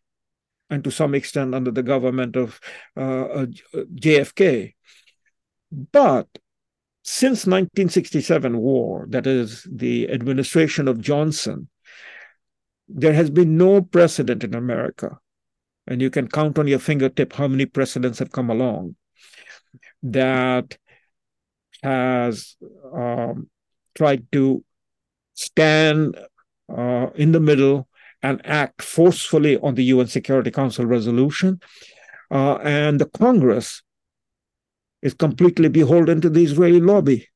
[0.70, 2.61] and to some extent under the government of
[2.97, 4.74] uh, uh JFK.
[5.70, 6.28] But
[7.03, 11.68] since 1967 war, that is the administration of Johnson,
[12.88, 15.18] there has been no precedent in America,
[15.86, 18.97] and you can count on your fingertip how many precedents have come along
[20.03, 20.77] that
[21.83, 22.57] has
[22.95, 23.49] um,
[23.95, 24.64] tried to
[25.35, 26.16] stand
[26.75, 27.89] uh, in the middle
[28.23, 31.61] and act forcefully on the UN Security Council resolution.
[32.31, 33.83] Uh, and the Congress
[35.03, 37.29] is completely beholden to the Israeli lobby.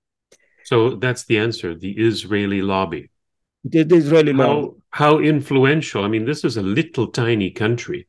[0.65, 3.11] So that's the answer the Israeli lobby.
[3.65, 4.77] The, the Israeli how, lobby.
[4.91, 6.05] How influential?
[6.05, 8.07] I mean, this is a little tiny country,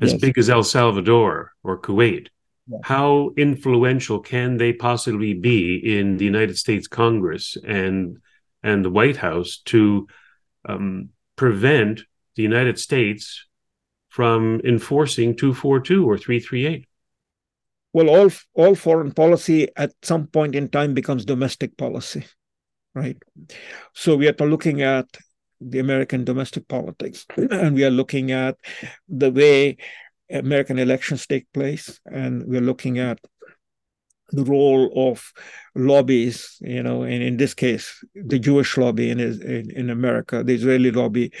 [0.00, 0.20] as yes.
[0.20, 2.28] big as El Salvador or Kuwait.
[2.84, 8.18] How influential can they possibly be in the United States Congress and
[8.62, 10.06] and the White House to
[10.68, 12.02] um, prevent
[12.36, 13.46] the United States
[14.08, 16.86] from enforcing 242 or 338?
[17.92, 22.24] Well, all, all foreign policy at some point in time becomes domestic policy,
[22.94, 23.16] right?
[23.94, 25.06] So we are looking at
[25.60, 28.56] the American domestic politics, and we are looking at
[29.08, 29.76] the way
[30.30, 33.18] American elections take place, and we're looking at
[34.32, 35.32] the role of
[35.74, 40.54] lobbies, you know, and in this case, the Jewish lobby in, in, in America, the
[40.54, 41.32] Israeli lobby,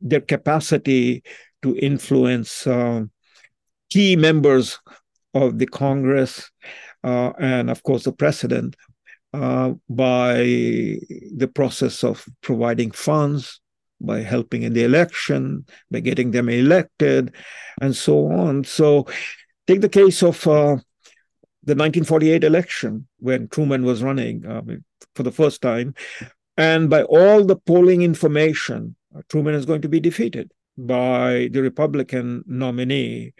[0.00, 1.22] their capacity
[1.62, 3.02] to influence uh,
[3.88, 4.78] key members
[5.34, 6.50] of the Congress
[7.04, 8.76] uh, and, of course, the president
[9.32, 13.60] uh, by the process of providing funds,
[14.04, 17.34] by helping in the election, by getting them elected,
[17.80, 18.64] and so on.
[18.64, 19.06] So,
[19.66, 20.76] take the case of uh,
[21.64, 24.62] the 1948 election when Truman was running uh,
[25.14, 25.94] for the first time.
[26.56, 31.62] And by all the polling information, uh, Truman is going to be defeated by the
[31.62, 33.34] Republican nominee,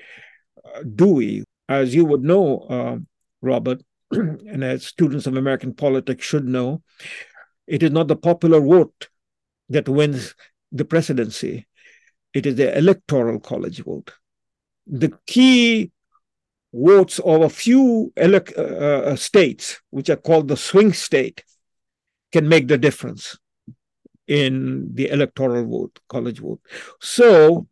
[0.65, 1.45] uh, Dewey.
[1.69, 2.97] As you would know, uh,
[3.41, 6.83] Robert, and as students of American politics should know,
[7.67, 9.09] it is not the popular vote
[9.69, 10.35] that wins
[10.73, 11.67] the presidency,
[12.33, 14.13] it is the electoral college vote.
[14.87, 15.93] The key
[16.73, 21.45] votes of a few elec- uh, uh, states, which are called the swing state,
[22.33, 23.39] can make the difference
[24.27, 26.61] in the electoral vote, college vote.
[27.01, 27.69] So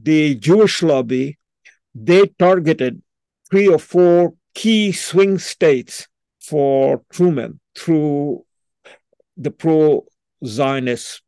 [0.00, 1.38] the Jewish lobby,
[1.94, 3.02] they targeted
[3.50, 6.06] three or four key swing states
[6.40, 8.44] for Truman through
[9.36, 10.04] the pro
[10.44, 11.22] Zionist,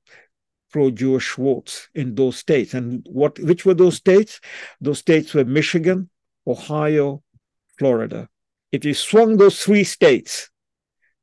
[0.74, 2.74] pro Jewish votes in those states.
[2.74, 4.40] And what which were those states?
[4.80, 6.10] Those states were Michigan,
[6.48, 7.22] Ohio,
[7.78, 8.28] Florida.
[8.72, 10.50] If you swung those three states,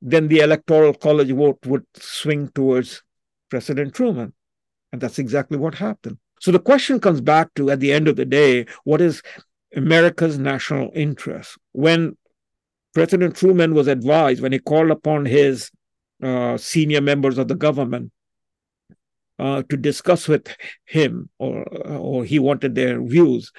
[0.01, 3.03] then the electoral college vote would swing towards
[3.49, 4.31] President Truman.
[4.93, 6.17] And that's exactly what happened.
[6.39, 9.21] So the question comes back to, at the end of the day, what is
[9.75, 11.57] America's national interest?
[11.73, 12.15] When
[12.93, 15.71] President Truman was advised, when he called upon his
[16.23, 18.13] uh, senior members of the government
[19.41, 23.51] uh, to discuss with him, or, or he wanted their views,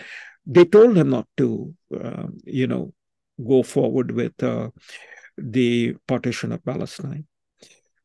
[0.46, 2.94] they told him not to, uh, you know,
[3.44, 4.70] go forward with uh,
[5.36, 7.26] the partition of Palestine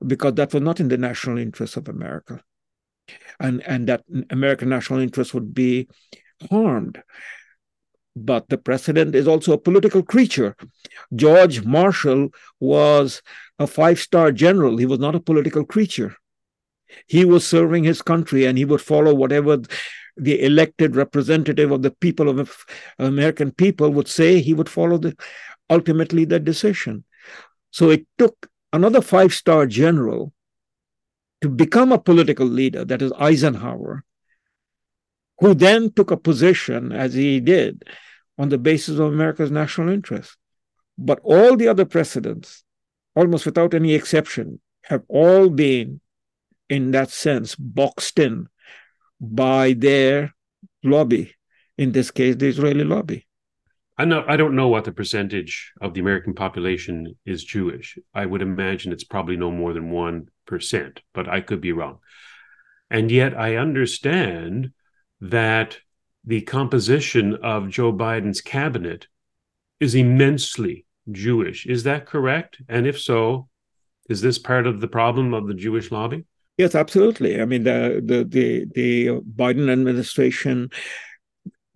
[0.05, 2.41] because that was not in the national interest of America.
[3.39, 5.87] And, and that American national interest would be
[6.49, 7.01] harmed.
[8.15, 10.55] But the president is also a political creature.
[11.15, 13.21] George Marshall was
[13.59, 16.15] a five star general, he was not a political creature.
[17.07, 19.59] He was serving his country and he would follow whatever
[20.15, 22.65] the elected representative of the people of
[22.97, 25.15] American people would say, he would follow the
[25.69, 27.03] ultimately that decision.
[27.71, 30.33] So it took another five star general
[31.41, 34.03] to become a political leader, that is Eisenhower,
[35.39, 37.83] who then took a position, as he did,
[38.39, 40.35] on the basis of America's national interest.
[40.97, 42.63] But all the other presidents,
[43.15, 46.01] almost without any exception, have all been,
[46.69, 48.47] in that sense, boxed in
[49.19, 50.33] by their
[50.83, 51.33] lobby,
[51.77, 53.25] in this case, the Israeli lobby.
[53.97, 57.97] I know I don't know what the percentage of the American population is Jewish.
[58.13, 61.97] I would imagine it's probably no more than one percent, but I could be wrong.
[62.91, 64.71] And yet I understand
[65.19, 65.79] that
[66.23, 69.07] the composition of Joe Biden's cabinet
[69.79, 71.65] is immensely Jewish.
[71.65, 72.61] Is that correct?
[72.69, 73.49] And if so,
[74.09, 76.25] is this part of the problem of the Jewish lobby?
[76.57, 77.39] Yes, absolutely.
[77.39, 80.69] I mean, the the the, the Biden administration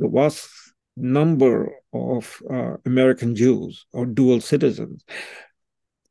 [0.01, 0.49] the vast
[0.97, 5.05] number of uh, American Jews or dual citizens,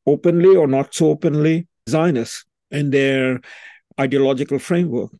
[0.07, 3.41] openly or not so openly, Zionists in their
[3.99, 5.11] ideological framework.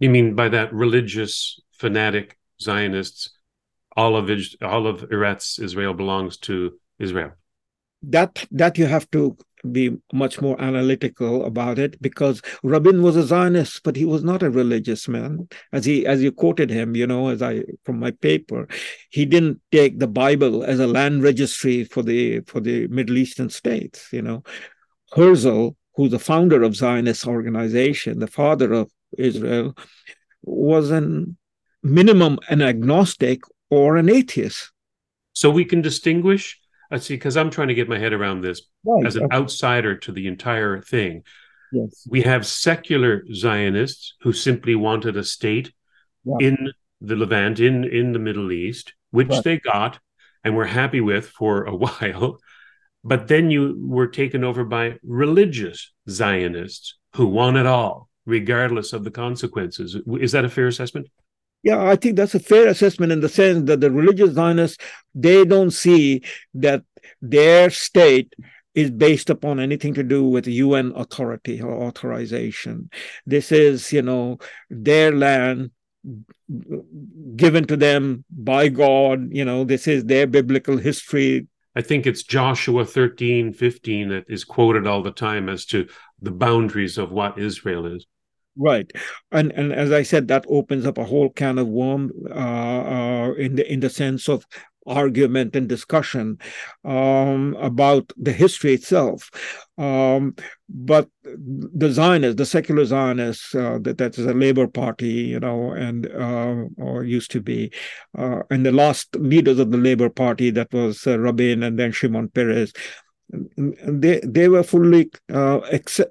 [0.00, 3.30] You mean by that religious fanatic Zionists?
[3.96, 4.30] All of
[4.62, 7.32] all of Eretz Israel belongs to Israel.
[8.02, 9.36] That that you have to
[9.70, 14.42] be much more analytical about it because Rabin was a Zionist, but he was not
[14.42, 15.48] a religious man.
[15.72, 18.68] As he as you quoted him, you know, as I from my paper,
[19.10, 23.50] he didn't take the Bible as a land registry for the for the Middle Eastern
[23.50, 24.08] states.
[24.12, 24.42] You know,
[25.12, 29.76] Herzl, who's the founder of Zionist organization, the father of Israel,
[30.42, 31.36] was an
[31.82, 33.40] minimum an agnostic
[33.70, 34.72] or an atheist.
[35.32, 36.58] So we can distinguish
[36.90, 39.06] I see, because I'm trying to get my head around this right.
[39.06, 41.22] as an outsider to the entire thing.
[41.70, 42.06] Yes.
[42.08, 45.72] We have secular Zionists who simply wanted a state
[46.24, 46.36] yeah.
[46.40, 49.44] in the Levant, in, in the Middle East, which right.
[49.44, 49.98] they got
[50.44, 52.38] and were happy with for a while.
[53.04, 59.04] But then you were taken over by religious Zionists who want it all, regardless of
[59.04, 59.96] the consequences.
[60.20, 61.08] Is that a fair assessment?
[61.62, 64.78] Yeah, I think that's a fair assessment in the sense that the religious Zionists,
[65.14, 66.22] they don't see
[66.54, 66.84] that
[67.20, 68.32] their state
[68.74, 72.90] is based upon anything to do with UN authority or authorization.
[73.26, 74.38] This is, you know,
[74.70, 75.72] their land
[77.34, 79.28] given to them by God.
[79.32, 81.48] You know, this is their biblical history.
[81.74, 85.88] I think it's Joshua 13, 15 that is quoted all the time as to
[86.20, 88.06] the boundaries of what Israel is.
[88.60, 88.90] Right,
[89.30, 93.32] and and as I said, that opens up a whole can of worm uh, uh,
[93.34, 94.44] in the in the sense of
[94.84, 96.38] argument and discussion
[96.84, 99.30] um, about the history itself.
[99.76, 100.34] Um,
[100.68, 105.70] but the Zionists, the secular Zionists, uh, that that is a Labor Party, you know,
[105.70, 107.70] and uh, or used to be,
[108.18, 111.92] uh, and the last leaders of the Labor Party, that was uh, Rabin and then
[111.92, 112.72] Shimon Peres
[113.30, 115.60] they they were fully uh,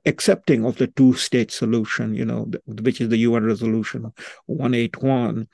[0.06, 2.50] accepting of the two state solution you know
[2.84, 4.12] which is the UN resolution
[4.46, 5.48] 181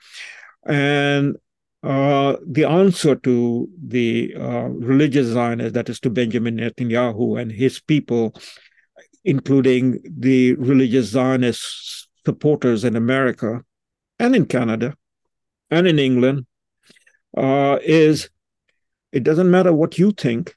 [0.66, 1.36] and
[1.84, 7.78] uh, the answer to the uh, religious Zionists, that is to Benjamin Netanyahu and his
[7.78, 8.34] people,
[9.22, 13.62] including the religious Zionist supporters in America
[14.18, 14.96] and in Canada
[15.70, 16.46] and in England,
[17.36, 18.30] uh, is
[19.12, 20.56] it doesn't matter what you think,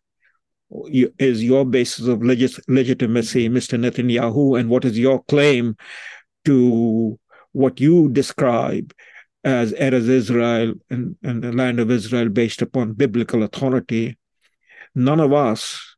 [0.72, 3.80] is your basis of legis- legitimacy, Mr.
[3.80, 5.76] Netanyahu, and what is your claim
[6.46, 7.20] to
[7.54, 8.94] what you describe
[9.44, 14.18] as Eretz Israel and, and the land of Israel based upon biblical authority?
[14.94, 15.96] None of us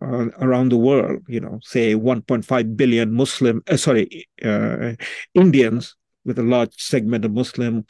[0.00, 4.92] uh, around the world, you know, say 1.5 billion Muslim, uh, sorry, uh,
[5.34, 5.94] Indians
[6.24, 7.84] with a large segment of Muslim,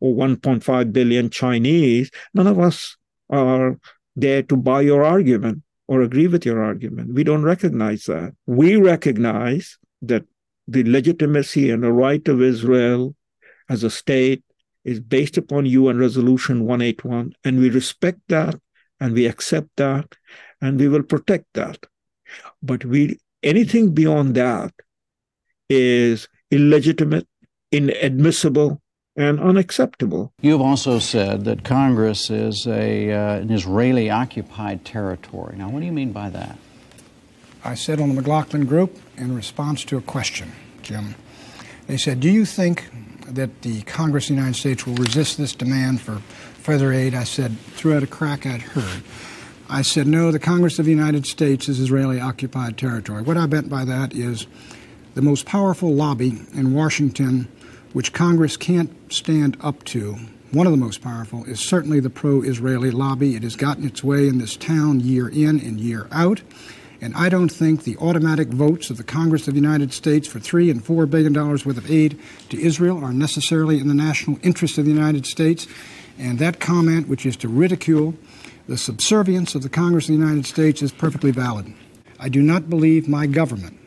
[0.00, 2.96] or 1.5 billion Chinese, none of us
[3.30, 3.78] are
[4.16, 7.14] there to buy your argument or agree with your argument.
[7.14, 8.34] We don't recognize that.
[8.46, 10.24] We recognize that
[10.68, 13.14] the legitimacy and the right of Israel
[13.68, 14.42] as a state
[14.84, 18.58] is based upon UN Resolution 181, and we respect that
[19.00, 20.14] and we accept that
[20.60, 21.78] and we will protect that.
[22.62, 24.72] But we anything beyond that
[25.68, 27.26] is illegitimate,
[27.72, 28.80] inadmissible,
[29.16, 30.32] and unacceptable.
[30.40, 35.56] You've also said that Congress is a, uh, an Israeli occupied territory.
[35.56, 36.58] Now, what do you mean by that?
[37.64, 40.52] I said on the McLaughlin Group in response to a question,
[40.82, 41.14] Jim,
[41.86, 42.90] they said, Do you think
[43.26, 46.16] that the Congress of the United States will resist this demand for
[46.60, 47.14] further aid?
[47.14, 49.02] I said, through a crack I'd heard.
[49.68, 53.22] I said, No, the Congress of the United States is Israeli occupied territory.
[53.22, 54.46] What I meant by that is
[55.14, 57.48] the most powerful lobby in Washington
[57.92, 60.16] which Congress can't stand up to,
[60.50, 63.34] one of the most powerful, is certainly the pro Israeli lobby.
[63.34, 66.42] It has gotten its way in this town year in and year out.
[67.00, 70.40] And I don't think the automatic votes of the Congress of the United States for
[70.40, 72.18] three and four billion dollars worth of aid
[72.48, 75.66] to Israel are necessarily in the national interest of the United States.
[76.18, 78.14] And that comment, which is to ridicule
[78.66, 81.72] the subservience of the Congress of the United States, is perfectly valid.
[82.18, 83.78] I do not believe my government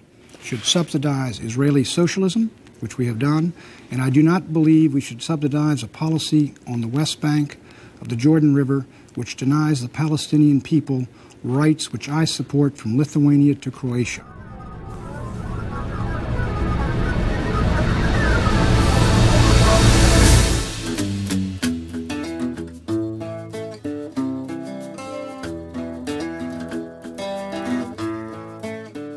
[0.42, 3.54] should subsidize Israeli socialism which we have done,
[3.92, 7.58] and I do not believe we should subsidize a policy on the West Bank
[8.02, 8.86] of the Jordan River
[9.16, 11.08] which denies the Palestinian people
[11.44, 14.24] rights which I support from Lithuania to Croatia.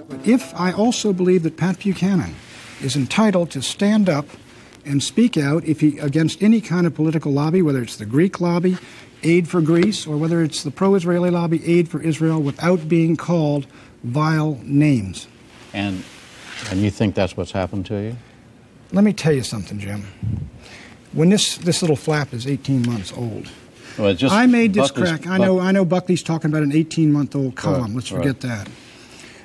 [0.08, 2.34] But If I also believe that Pat Buchanan
[2.80, 4.26] is entitled to stand up
[4.84, 8.40] and speak out if he against any kind of political lobby, whether it's the Greek
[8.40, 8.76] lobby,
[9.22, 13.66] Aid for Greece, or whether it's the pro-Israeli lobby, Aid for Israel, without being called
[14.02, 15.28] vile names.
[15.72, 16.04] And
[16.70, 18.16] and you think that's what's happened to you?
[18.92, 20.04] Let me tell you something, Jim.
[21.12, 23.48] When this this little flap is 18 months old,
[23.98, 25.26] well, just I made this Buckley's- crack.
[25.26, 25.60] I know.
[25.60, 25.84] I know.
[25.84, 27.82] Buckley's talking about an 18 month old column.
[27.82, 28.18] Right, Let's right.
[28.18, 28.68] forget that.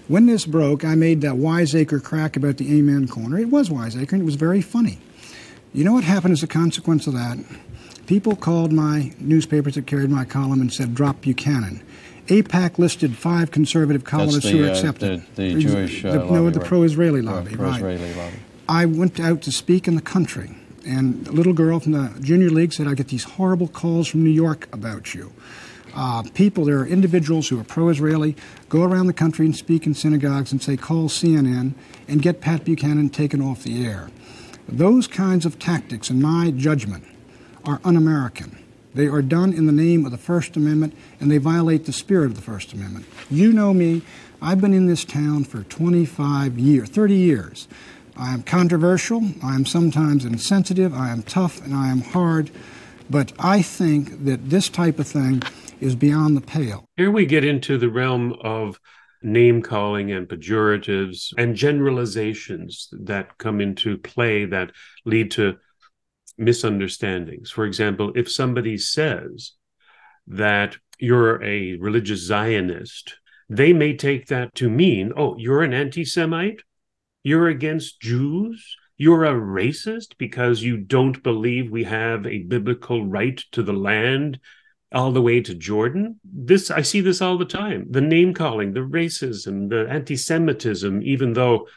[0.07, 3.37] When this broke, I made that wiseacre crack about the Amen corner.
[3.37, 4.99] It was wiseacre, and it was very funny.
[5.73, 7.37] You know what happened as a consequence of that?
[8.07, 11.81] People called my newspapers that carried my column and said, "Drop Buchanan."
[12.27, 15.23] AIPAC listed five conservative columnists the, who were uh, accepted.
[15.35, 16.67] the- the Jewish, uh, The- no, the right.
[16.67, 17.57] pro-Israeli Right, lobby, right?
[17.79, 18.35] pro-Israeli lobby.
[18.67, 20.51] I went out to speak in the country,
[20.85, 24.25] and a little girl from the junior league said, I get these horrible calls from
[24.25, 25.31] New York about you.
[25.95, 28.35] Uh, people, there are individuals who are pro Israeli,
[28.67, 31.75] go around the country and speak in synagogues and say, call CNN
[32.09, 34.09] and get Pat Buchanan taken off the air.
[34.67, 37.05] Those kinds of tactics, in my judgment,
[37.63, 38.57] are un American.
[38.93, 42.25] They are done in the name of the First Amendment and they violate the spirit
[42.25, 43.05] of the First Amendment.
[43.29, 44.01] You know me,
[44.41, 47.67] I've been in this town for 25 years, 30 years.
[48.17, 52.49] I am controversial, I am sometimes insensitive, I am tough, and I am hard,
[53.09, 55.43] but I think that this type of thing
[55.79, 56.85] is beyond the pale.
[56.97, 58.79] Here we get into the realm of
[59.27, 64.71] name calling and pejoratives and generalizations that come into play that
[65.05, 65.57] lead to
[66.37, 67.51] misunderstandings.
[67.51, 69.53] For example, if somebody says
[70.27, 73.17] that you're a religious Zionist,
[73.49, 76.61] they may take that to mean, oh, you're an anti Semite?
[77.23, 78.77] You're against Jews?
[78.97, 84.39] You're a racist because you don't believe we have a biblical right to the land
[84.97, 86.19] all the way to Jordan.
[86.23, 87.85] This I see this all the time.
[87.97, 91.67] The name calling, the racism, the anti-Semitism, even though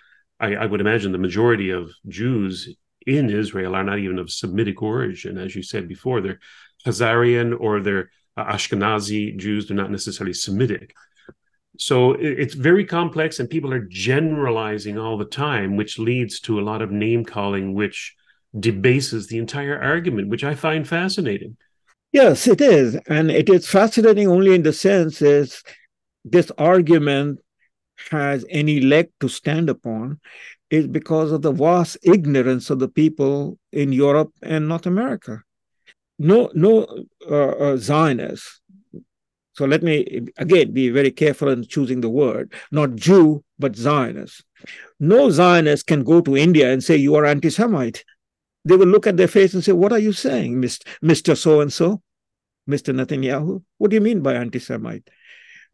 [0.47, 2.53] I, I would imagine the majority of Jews
[3.07, 6.23] in Israel are not even of Semitic origin, as you said before.
[6.23, 6.41] They're
[6.87, 9.69] Khazarian or they're Ashkenazi Jews.
[9.69, 10.95] They're not necessarily Semitic.
[11.79, 16.67] So it's very complex, and people are generalizing all the time, which leads to a
[16.71, 17.99] lot of name calling, which
[18.59, 21.57] debases the entire argument, which I find fascinating.
[22.13, 22.97] Yes, it is.
[23.07, 25.63] And it is fascinating only in the sense is
[26.25, 27.41] this argument
[28.11, 30.21] has any leg to stand upon
[30.71, 35.43] is because of the vast ignorance of the people in Europe and North America.
[36.19, 36.87] No, no
[37.31, 38.61] uh, uh, Zionists.
[39.55, 44.45] So let me again be very careful in choosing the word, not Jew, but Zionist.
[44.99, 48.05] No Zionist can go to India and say you are anti-Semite
[48.65, 51.37] they will look at their face and say, What are you saying, Mr.
[51.37, 52.03] So and so,
[52.69, 52.95] Mr.
[52.95, 53.63] Netanyahu?
[53.79, 55.09] What do you mean by anti Semite?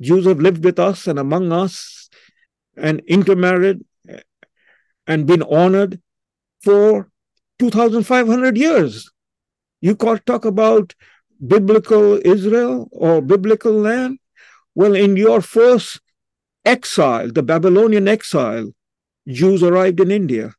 [0.00, 2.08] Jews have lived with us and among us
[2.76, 3.84] and intermarried
[5.06, 6.00] and been honored
[6.62, 7.08] for
[7.58, 9.10] 2,500 years.
[9.80, 10.94] You can't talk about
[11.44, 14.18] biblical Israel or biblical land.
[14.74, 16.00] Well, in your first
[16.64, 18.72] exile, the Babylonian exile,
[19.26, 20.54] Jews arrived in India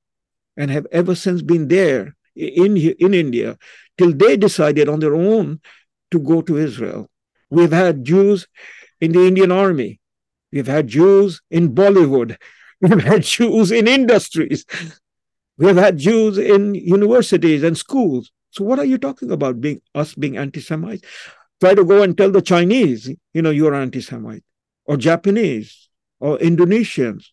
[0.55, 3.57] and have ever since been there in, in India
[3.97, 5.59] till they decided on their own
[6.11, 7.09] to go to Israel.
[7.49, 8.47] We've had Jews
[9.01, 9.99] in the Indian army.
[10.51, 12.37] We've had Jews in Bollywood.
[12.81, 14.65] We've had Jews in industries.
[15.57, 18.31] We've had Jews in universities and schools.
[18.51, 21.01] So what are you talking about being us being anti-Semites?
[21.59, 24.43] Try to go and tell the Chinese, you know, you're anti-Semite,
[24.85, 27.25] or Japanese, or Indonesians,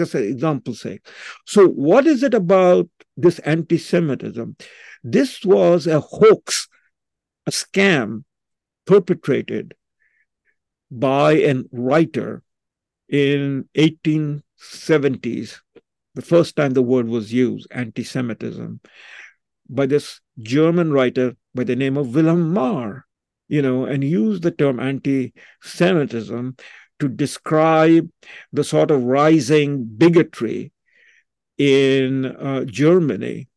[0.00, 1.06] just an example sake.
[1.46, 4.56] So what is it about this anti-Semitism?
[5.04, 6.68] This was a hoax,
[7.46, 8.24] a scam
[8.86, 9.74] perpetrated
[10.90, 12.42] by a writer
[13.08, 15.60] in 1870s,
[16.14, 18.80] the first time the word was used, anti-Semitism,
[19.68, 23.04] by this German writer by the name of Wilhelm Marr,
[23.48, 26.56] you know, and used the term anti-Semitism
[27.00, 28.08] to describe
[28.52, 30.72] the sort of rising bigotry
[31.58, 33.48] in uh, Germany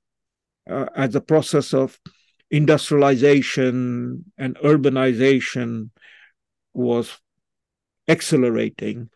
[0.70, 2.00] uh, as a process of
[2.50, 5.90] industrialization and urbanization
[6.74, 7.20] was
[8.08, 9.10] accelerating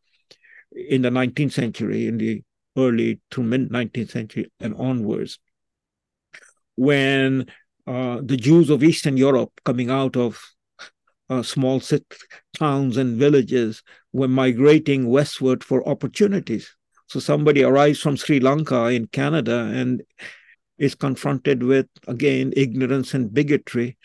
[0.71, 2.43] in the 19th century, in the
[2.77, 5.39] early to mid 19th century and onwards,
[6.75, 7.47] when
[7.87, 10.39] uh, the Jews of Eastern Europe coming out of
[11.29, 11.81] uh, small
[12.57, 16.75] towns and villages were migrating westward for opportunities.
[17.07, 20.01] So somebody arrives from Sri Lanka in Canada and
[20.77, 23.97] is confronted with, again, ignorance and bigotry.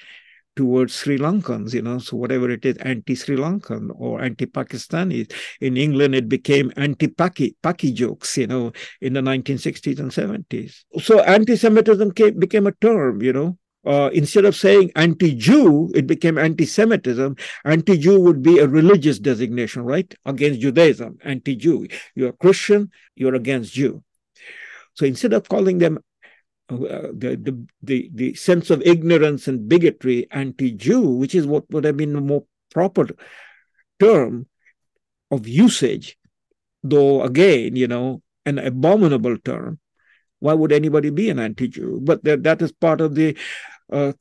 [0.55, 5.31] towards Sri Lankans, you know, so whatever it is, anti-Sri Lankan or anti-Pakistani.
[5.61, 10.85] In England, it became anti-Paki, Paki jokes, you know, in the 1960s and 70s.
[11.01, 13.59] So anti-Semitism came, became a term, you know.
[13.85, 17.37] Uh, instead of saying anti-Jew, it became anti-Semitism.
[17.65, 20.15] Anti-Jew would be a religious designation, right?
[20.25, 21.89] Against Judaism, anti-Jew.
[22.15, 24.05] You're a Christian, you're against Jew.
[24.95, 25.99] So instead of calling them
[26.71, 31.85] uh, the, the, the, the sense of ignorance and bigotry anti-Jew, which is what would
[31.85, 33.09] have been a more proper
[33.99, 34.47] term
[35.31, 36.17] of usage,
[36.85, 39.81] though again, you know, an abominable term.
[40.41, 42.01] Why would anybody be an anti-Jew?
[42.03, 43.37] But that, that is part of the,
[43.91, 44.13] uh,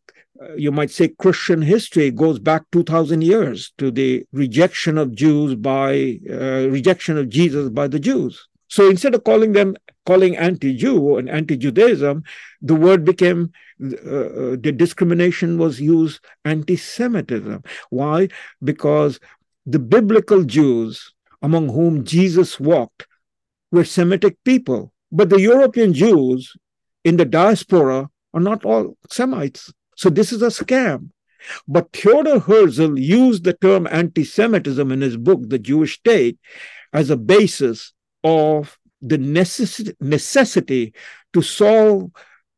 [0.55, 6.19] you might say, Christian history goes back 2,000 years to the rejection of Jews by,
[6.29, 8.47] uh, rejection of Jesus by the Jews.
[8.67, 12.23] So instead of calling them calling anti-Jew and anti-Judaism,
[12.61, 13.51] the word became
[13.83, 17.63] uh, uh, the discrimination was used anti-Semitism.
[17.89, 18.29] Why?
[18.63, 19.19] Because
[19.65, 23.07] the biblical Jews among whom Jesus walked
[23.71, 26.55] were Semitic people, but the European Jews
[27.03, 29.73] in the diaspora are not all Semites.
[29.95, 31.09] So this is a scam.
[31.67, 36.37] But Theodor Herzl used the term anti Semitism in his book, The Jewish State,
[36.93, 40.93] as a basis of the necess- necessity
[41.33, 42.11] to solve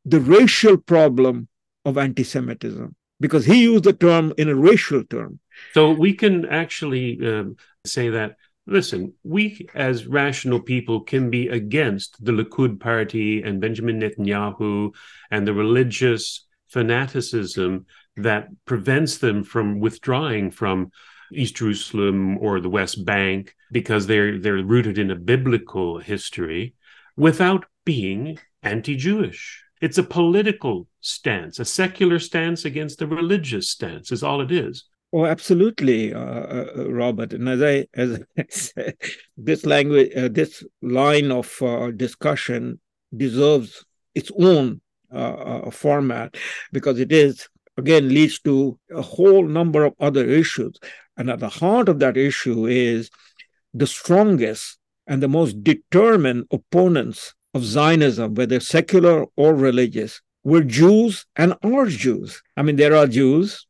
[0.06, 1.48] the racial problem
[1.86, 5.40] of anti Semitism because he used the term in a racial term.
[5.74, 7.56] So we can actually um,
[7.86, 8.36] say that
[8.66, 14.94] listen, we as rational people can be against the Likud party and Benjamin Netanyahu
[15.32, 17.86] and the religious fanaticism
[18.18, 20.92] that prevents them from withdrawing from
[21.32, 26.76] East Jerusalem or the West Bank because they're they're rooted in a biblical history
[27.18, 29.64] without being anti-Jewish.
[29.82, 34.86] It's a political stance, a secular stance against a religious stance is all it is.
[35.16, 37.34] Oh, absolutely, uh, uh, Robert.
[37.34, 38.98] And as I as I said,
[39.38, 42.80] this language, uh, this line of uh, discussion
[43.16, 43.86] deserves
[44.16, 44.82] its own
[45.14, 45.34] uh,
[45.66, 46.36] uh, format
[46.72, 47.48] because it is
[47.78, 50.76] again leads to a whole number of other issues
[51.18, 53.12] and at the heart of that issue is
[53.74, 61.26] the strongest and the most determined opponents of Zionism, whether secular or religious, were Jews
[61.36, 62.42] and are Jews.
[62.58, 63.68] I mean, there are Jews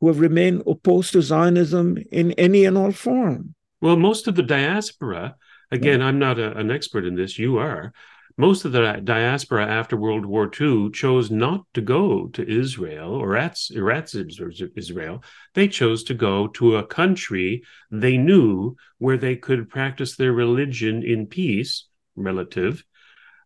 [0.00, 3.54] who have remained opposed to Zionism in any and all form.
[3.80, 5.36] Well, most of the diaspora,
[5.70, 6.06] again, yeah.
[6.06, 7.92] I'm not a, an expert in this, you are,
[8.40, 13.36] most of the diaspora after World War II chose not to go to Israel or
[13.36, 15.24] at Israel.
[15.54, 21.02] They chose to go to a country they knew where they could practice their religion
[21.02, 22.84] in peace, relative,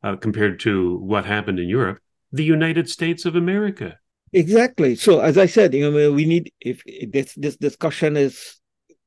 [0.02, 1.98] uh, compared to what happened in Europe,
[2.30, 3.96] the United States of America.
[4.32, 4.94] Exactly.
[4.96, 8.60] So, as I said, you know, we need if this this discussion is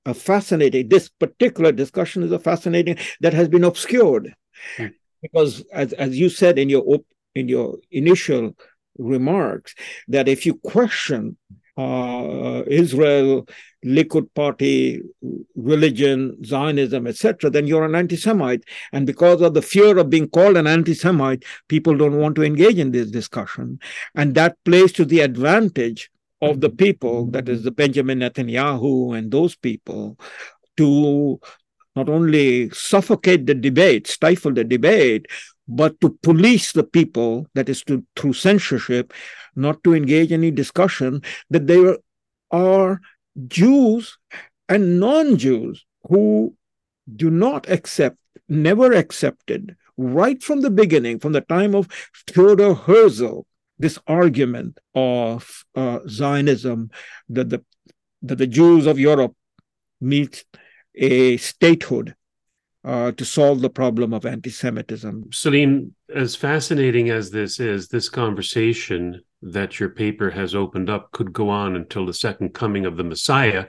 [0.05, 0.89] a fascinating.
[0.89, 4.33] This particular discussion is a fascinating that has been obscured.
[4.77, 4.87] Hmm
[5.25, 6.99] because as, as you said in your
[7.33, 8.55] in your initial
[8.97, 9.75] remarks
[10.07, 11.37] that if you question
[11.77, 13.47] uh, Israel,
[13.85, 15.01] Likud party,
[15.55, 18.63] religion, Zionism, etc., then you're an anti-Semite.
[18.91, 22.79] And because of the fear of being called an anti-Semite, people don't want to engage
[22.79, 23.79] in this discussion.
[24.15, 26.09] And that plays to the advantage
[26.41, 30.17] of the people, that is the Benjamin Netanyahu and those people,
[30.77, 31.39] to
[31.95, 35.27] not only suffocate the debate, stifle the debate,
[35.67, 39.13] but to police the people, that is to through censorship,
[39.55, 41.97] not to engage any discussion that there
[42.51, 43.01] are
[43.47, 44.17] Jews
[44.69, 46.55] and non-Jews who
[47.15, 51.87] do not accept, never accepted, right from the beginning, from the time of
[52.27, 53.41] Theodor Herzl,
[53.77, 56.91] this argument of uh, Zionism
[57.29, 57.63] that the
[58.21, 59.35] that the Jews of Europe
[60.01, 60.45] meet
[60.95, 62.15] a statehood
[62.85, 65.31] uh, to solve the problem of anti Semitism.
[65.33, 71.33] Salim, as fascinating as this is, this conversation that your paper has opened up could
[71.33, 73.65] go on until the second coming of the Messiah,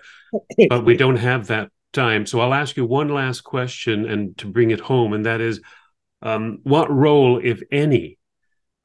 [0.69, 2.27] but we don't have that time.
[2.27, 5.61] So I'll ask you one last question and to bring it home, and that is
[6.23, 8.19] um, what role, if any,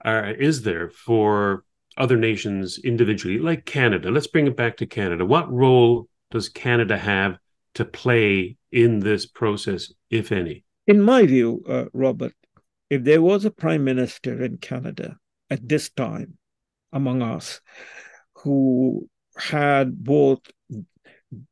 [0.04, 1.66] uh, is there for
[1.98, 4.10] other nations individually, like Canada?
[4.10, 5.26] Let's bring it back to Canada.
[5.26, 7.38] What role does Canada have
[7.76, 10.64] to play in this process, if any?
[10.88, 12.34] In my view, uh, Robert,
[12.90, 15.18] if there was a prime minister in Canada
[15.50, 16.38] at this time
[16.92, 17.62] among us
[18.36, 19.08] who
[19.38, 20.40] had both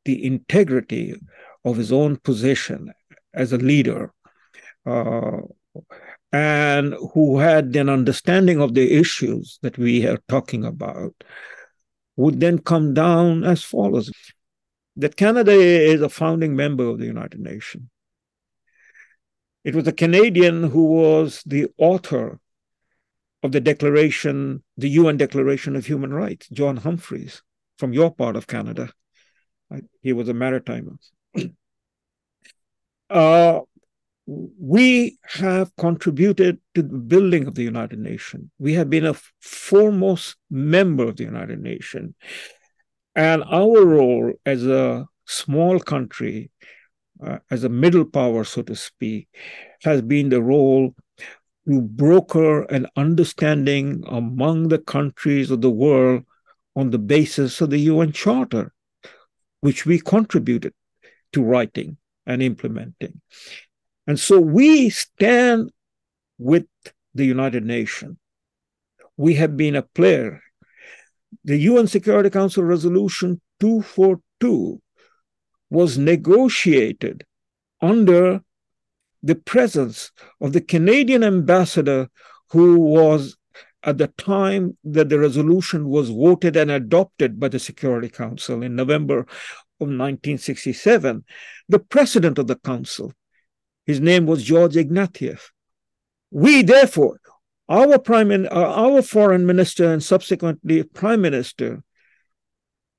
[0.05, 1.15] the integrity
[1.63, 2.91] of his own position
[3.33, 4.13] as a leader
[4.85, 5.37] uh,
[6.31, 11.13] and who had an understanding of the issues that we are talking about,
[12.17, 14.11] would then come down as follows
[14.99, 17.85] that Canada is a founding member of the United Nations.
[19.63, 22.39] It was a Canadian who was the author
[23.41, 27.41] of the Declaration, the UN Declaration of Human Rights, John Humphreys,
[27.77, 28.89] from your part of Canada.
[30.01, 30.97] He was a maritimer.
[33.09, 33.59] uh,
[34.27, 38.49] we have contributed to the building of the United Nations.
[38.59, 42.15] We have been a foremost member of the United Nations.
[43.19, 46.51] And our role as a small country,
[47.21, 49.27] uh, as a middle power, so to speak,
[49.83, 50.95] has been the role
[51.67, 56.23] to broker an understanding among the countries of the world
[56.77, 58.71] on the basis of the UN Charter,
[59.59, 60.73] which we contributed
[61.33, 63.19] to writing and implementing.
[64.07, 65.71] And so we stand
[66.37, 66.67] with
[67.13, 68.15] the United Nations.
[69.17, 70.41] We have been a player.
[71.43, 74.81] The UN Security Council Resolution 242
[75.69, 77.25] was negotiated
[77.81, 78.41] under
[79.21, 80.11] the presence
[80.41, 82.09] of the Canadian ambassador
[82.51, 83.37] who was
[83.83, 88.75] at the time that the resolution was voted and adopted by the Security Council in
[88.75, 91.23] November of 1967,
[91.69, 93.13] the president of the council.
[93.85, 95.51] His name was George Ignatieff.
[96.31, 97.19] We, therefore,
[97.69, 101.83] our prime, uh, our foreign minister and subsequently prime minister,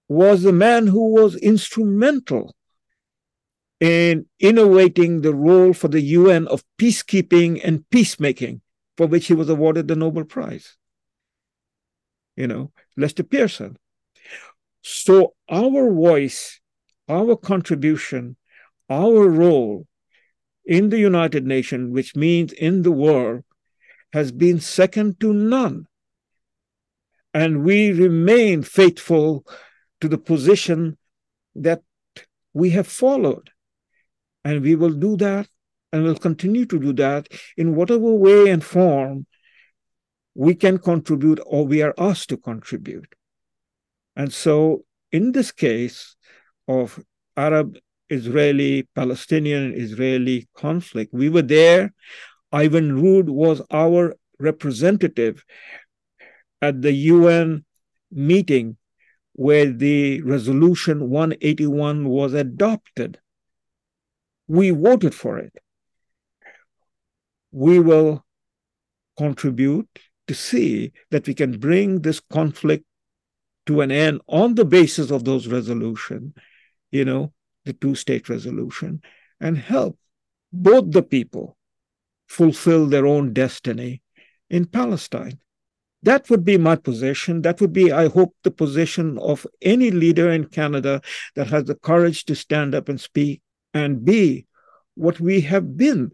[0.08, 2.54] was the man who was instrumental
[3.80, 8.60] in innovating the role for the UN of peacekeeping and peacemaking,
[8.96, 10.76] for which he was awarded the Nobel Prize.
[12.36, 13.76] You know, Lester Pearson.
[14.82, 16.60] So our voice,
[17.08, 18.36] our contribution,
[18.88, 19.86] our role
[20.64, 23.44] in the United Nations, which means in the world,
[24.12, 25.86] has been second to none.
[27.32, 29.46] And we remain faithful
[30.00, 30.98] to the position
[31.54, 31.82] that
[32.52, 33.50] we have followed.
[34.44, 35.48] And we will do that
[35.92, 39.26] and will continue to do that in whatever way and form
[40.34, 43.14] we can contribute or we are asked to contribute.
[44.16, 46.16] And so, in this case
[46.68, 47.02] of
[47.36, 47.76] Arab
[48.08, 51.92] Israeli Palestinian Israeli conflict, we were there.
[52.52, 55.44] Ivan Rand was our representative
[56.62, 57.64] at the UN
[58.10, 58.76] meeting
[59.34, 63.18] where the resolution 181 was adopted
[64.50, 65.56] we voted for it.
[67.52, 68.24] We will
[69.16, 69.88] contribute
[70.26, 72.84] to see that we can bring this conflict
[73.66, 76.34] to an end on the basis of those resolution,
[76.90, 77.32] you know,
[77.64, 79.02] the two state resolution,
[79.40, 79.96] and help
[80.52, 81.56] both the people
[82.30, 84.00] fulfill their own destiny
[84.48, 85.38] in Palestine.
[86.04, 87.42] That would be my position.
[87.42, 91.02] That would be, I hope, the position of any leader in Canada
[91.34, 93.42] that has the courage to stand up and speak
[93.74, 94.46] and be
[94.94, 96.12] what we have been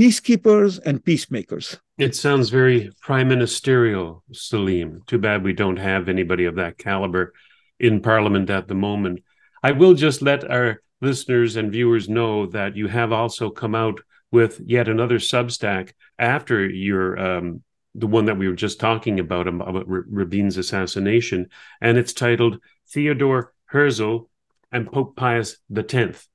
[0.00, 1.78] peacekeepers and peacemakers.
[1.98, 5.02] It sounds very prime ministerial, Salim.
[5.06, 7.34] Too bad we don't have anybody of that caliber
[7.78, 9.20] in Parliament at the moment.
[9.62, 14.00] I will just let our listeners and viewers know that you have also come out
[14.30, 17.62] with yet another Substack after your um,
[17.94, 21.48] the one that we were just talking about um, about Rabin's assassination,
[21.80, 22.60] and it's titled
[22.90, 24.28] Theodore Herzl
[24.70, 26.28] and Pope Pius X.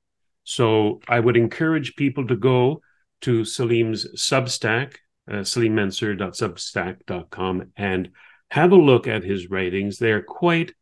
[0.44, 2.80] So I would encourage people to go
[3.22, 4.96] to Salim's Substack,
[5.30, 8.10] uh, salimmansur.substack.com, and
[8.50, 9.98] have a look at his writings.
[9.98, 10.74] They are quite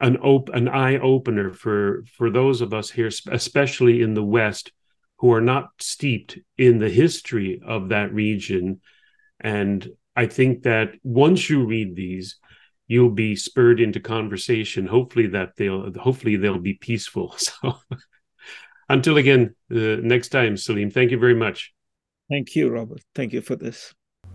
[0.00, 4.72] an op- an eye opener for for those of us here, especially in the West,
[5.24, 8.82] who are not steeped in the history of that region.
[9.40, 12.36] And I think that once you read these,
[12.88, 14.86] you'll be spurred into conversation.
[14.86, 17.34] Hopefully that they'll hopefully they'll be peaceful.
[17.38, 17.78] So
[18.90, 21.72] until again, uh, next time, Salim, thank you very much.
[22.28, 23.00] Thank you, Robert.
[23.14, 23.94] Thank you for this.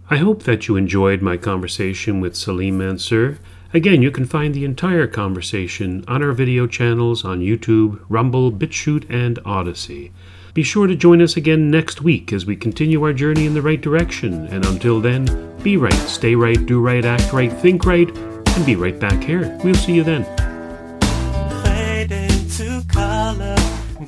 [0.10, 3.38] I hope that you enjoyed my conversation with Salim Mansur.
[3.76, 9.08] Again, you can find the entire conversation on our video channels on YouTube, Rumble, BitChute,
[9.08, 10.12] and Odysee.
[10.60, 13.62] Be sure to join us again next week as we continue our journey in the
[13.62, 14.46] right direction.
[14.48, 18.76] And until then, be right, stay right, do right, act right, think right, and be
[18.76, 19.58] right back here.
[19.64, 20.26] We'll see you then.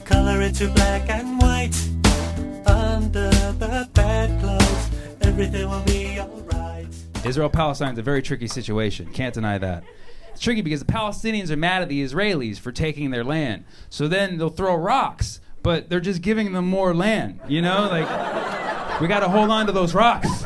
[0.04, 1.74] color it to black and white.
[2.68, 4.90] Under the bedclothes,
[5.22, 6.88] everything will be alright.
[7.24, 9.10] Israel Palestine is a very tricky situation.
[9.14, 9.86] Can't deny that.
[10.32, 13.64] It's tricky because the Palestinians are mad at the Israelis for taking their land.
[13.90, 17.40] So then they'll throw rocks, but they're just giving them more land.
[17.48, 20.44] You know, like we got to hold on to those rocks.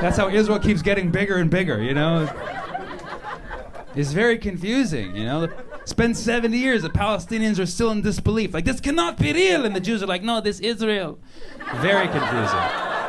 [0.00, 1.82] That's how Israel keeps getting bigger and bigger.
[1.82, 2.28] You know.
[3.94, 5.48] It's very confusing, you know.
[5.82, 6.82] It's been 70 years.
[6.82, 8.54] The Palestinians are still in disbelief.
[8.54, 9.66] Like, this cannot be real.
[9.66, 11.18] And the Jews are like, no, this is real.
[11.76, 13.01] Very confusing.